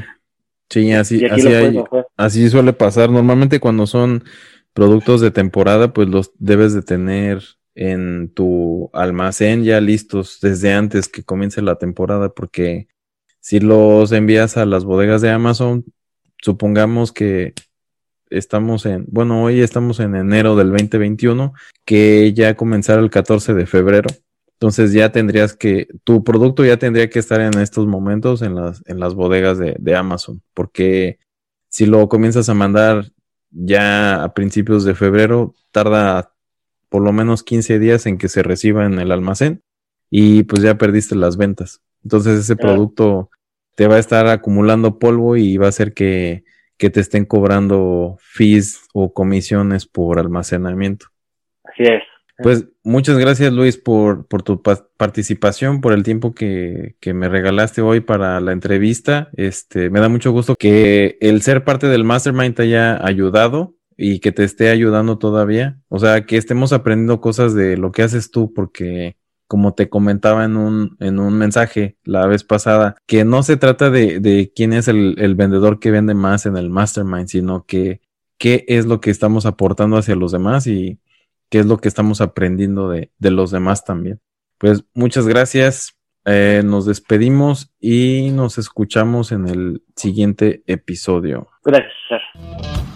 sí, 0.69 0.91
así, 0.91 1.25
así, 1.25 1.47
así 2.17 2.49
suele 2.49 2.73
pasar. 2.73 3.09
Normalmente 3.09 3.59
cuando 3.59 3.87
son 3.87 4.23
productos 4.73 5.21
de 5.21 5.31
temporada, 5.31 5.93
pues 5.93 6.09
los 6.09 6.31
debes 6.37 6.73
de 6.73 6.81
tener 6.81 7.43
en 7.75 8.29
tu 8.33 8.89
almacén 8.93 9.63
ya 9.63 9.81
listos 9.81 10.39
desde 10.41 10.73
antes 10.73 11.07
que 11.07 11.23
comience 11.23 11.61
la 11.61 11.75
temporada, 11.75 12.29
porque 12.29 12.87
si 13.39 13.59
los 13.59 14.11
envías 14.11 14.57
a 14.57 14.65
las 14.65 14.85
bodegas 14.85 15.21
de 15.21 15.29
Amazon, 15.29 15.85
supongamos 16.41 17.11
que 17.11 17.53
estamos 18.29 18.85
en, 18.85 19.05
bueno, 19.07 19.43
hoy 19.43 19.61
estamos 19.61 19.99
en 19.99 20.15
enero 20.15 20.55
del 20.55 20.71
2021, 20.71 21.53
que 21.85 22.33
ya 22.33 22.55
comenzará 22.55 23.01
el 23.01 23.09
14 23.09 23.53
de 23.53 23.65
febrero. 23.65 24.09
Entonces 24.65 24.93
ya 24.93 25.11
tendrías 25.11 25.55
que, 25.55 25.87
tu 26.03 26.23
producto 26.23 26.65
ya 26.65 26.77
tendría 26.77 27.09
que 27.09 27.19
estar 27.19 27.39
en 27.39 27.59
estos 27.59 27.85
momentos 27.85 28.41
en 28.41 28.55
las, 28.55 28.81
en 28.87 28.99
las 28.99 29.13
bodegas 29.13 29.59
de, 29.59 29.75
de 29.77 29.95
Amazon, 29.95 30.41
porque 30.53 31.19
si 31.69 31.85
lo 31.85 32.09
comienzas 32.09 32.49
a 32.49 32.53
mandar 32.53 33.11
ya 33.51 34.23
a 34.23 34.33
principios 34.33 34.83
de 34.83 34.95
febrero, 34.95 35.53
tarda 35.71 36.33
por 36.89 37.03
lo 37.03 37.13
menos 37.13 37.43
15 37.43 37.77
días 37.77 38.05
en 38.07 38.17
que 38.17 38.27
se 38.27 38.41
reciba 38.41 38.85
en 38.85 38.99
el 38.99 39.11
almacén 39.11 39.61
y 40.09 40.43
pues 40.43 40.63
ya 40.63 40.77
perdiste 40.77 41.15
las 41.15 41.37
ventas. 41.37 41.81
Entonces 42.03 42.39
ese 42.39 42.55
producto 42.55 43.29
te 43.75 43.87
va 43.87 43.95
a 43.95 43.99
estar 43.99 44.27
acumulando 44.27 44.99
polvo 44.99 45.37
y 45.37 45.57
va 45.57 45.67
a 45.67 45.69
hacer 45.69 45.93
que 45.93 46.43
que 46.77 46.89
te 46.89 46.99
estén 46.99 47.25
cobrando 47.25 48.17
fees 48.19 48.87
o 48.93 49.13
comisiones 49.13 49.85
por 49.85 50.19
almacenamiento. 50.19 51.07
Así 51.63 51.83
es. 51.83 52.03
Pues 52.37 52.65
muchas 52.83 53.17
gracias 53.17 53.53
Luis 53.53 53.77
por, 53.77 54.27
por 54.27 54.43
tu 54.43 54.61
participación, 54.61 55.79
por 55.79 55.93
el 55.93 56.03
tiempo 56.03 56.33
que, 56.33 56.95
que, 56.99 57.13
me 57.13 57.29
regalaste 57.29 57.81
hoy 57.81 58.01
para 58.01 58.39
la 58.41 58.51
entrevista. 58.51 59.29
Este, 59.37 59.89
me 59.89 60.01
da 60.01 60.09
mucho 60.09 60.31
gusto 60.31 60.55
que 60.55 61.17
el 61.21 61.41
ser 61.41 61.63
parte 61.63 61.87
del 61.87 62.03
mastermind 62.03 62.55
te 62.55 62.63
haya 62.63 63.05
ayudado 63.05 63.75
y 63.97 64.19
que 64.19 64.31
te 64.31 64.43
esté 64.43 64.69
ayudando 64.69 65.17
todavía. 65.17 65.79
O 65.87 65.99
sea, 65.99 66.25
que 66.25 66.37
estemos 66.37 66.73
aprendiendo 66.73 67.21
cosas 67.21 67.53
de 67.53 67.77
lo 67.77 67.91
que 67.91 68.03
haces 68.03 68.31
tú, 68.31 68.53
porque 68.53 69.15
como 69.47 69.73
te 69.73 69.89
comentaba 69.89 70.43
en 70.43 70.57
un, 70.57 70.97
en 70.99 71.19
un 71.19 71.37
mensaje 71.37 71.97
la 72.03 72.27
vez 72.27 72.43
pasada, 72.43 72.95
que 73.05 73.23
no 73.23 73.43
se 73.43 73.57
trata 73.57 73.89
de, 73.89 74.19
de 74.19 74.51
quién 74.53 74.73
es 74.73 74.87
el, 74.87 75.15
el, 75.19 75.35
vendedor 75.35 75.79
que 75.79 75.91
vende 75.91 76.15
más 76.15 76.45
en 76.45 76.57
el 76.57 76.69
mastermind, 76.69 77.27
sino 77.27 77.65
que 77.65 78.01
qué 78.37 78.65
es 78.67 78.85
lo 78.85 78.99
que 79.01 79.11
estamos 79.11 79.45
aportando 79.45 79.97
hacia 79.97 80.15
los 80.15 80.31
demás 80.31 80.67
y 80.67 80.99
qué 81.49 81.59
es 81.59 81.65
lo 81.65 81.77
que 81.77 81.87
estamos 81.87 82.21
aprendiendo 82.21 82.89
de, 82.89 83.11
de 83.17 83.31
los 83.31 83.51
demás 83.51 83.83
también. 83.85 84.19
Pues 84.57 84.83
muchas 84.93 85.27
gracias. 85.27 85.95
Eh, 86.25 86.63
nos 86.65 86.87
despedimos 86.87 87.71
y 87.79 88.31
nos 88.31 88.57
escuchamos 88.57 89.31
en 89.31 89.47
el 89.47 89.83
siguiente 89.95 90.63
episodio. 90.65 91.47
Gracias. 91.63 92.94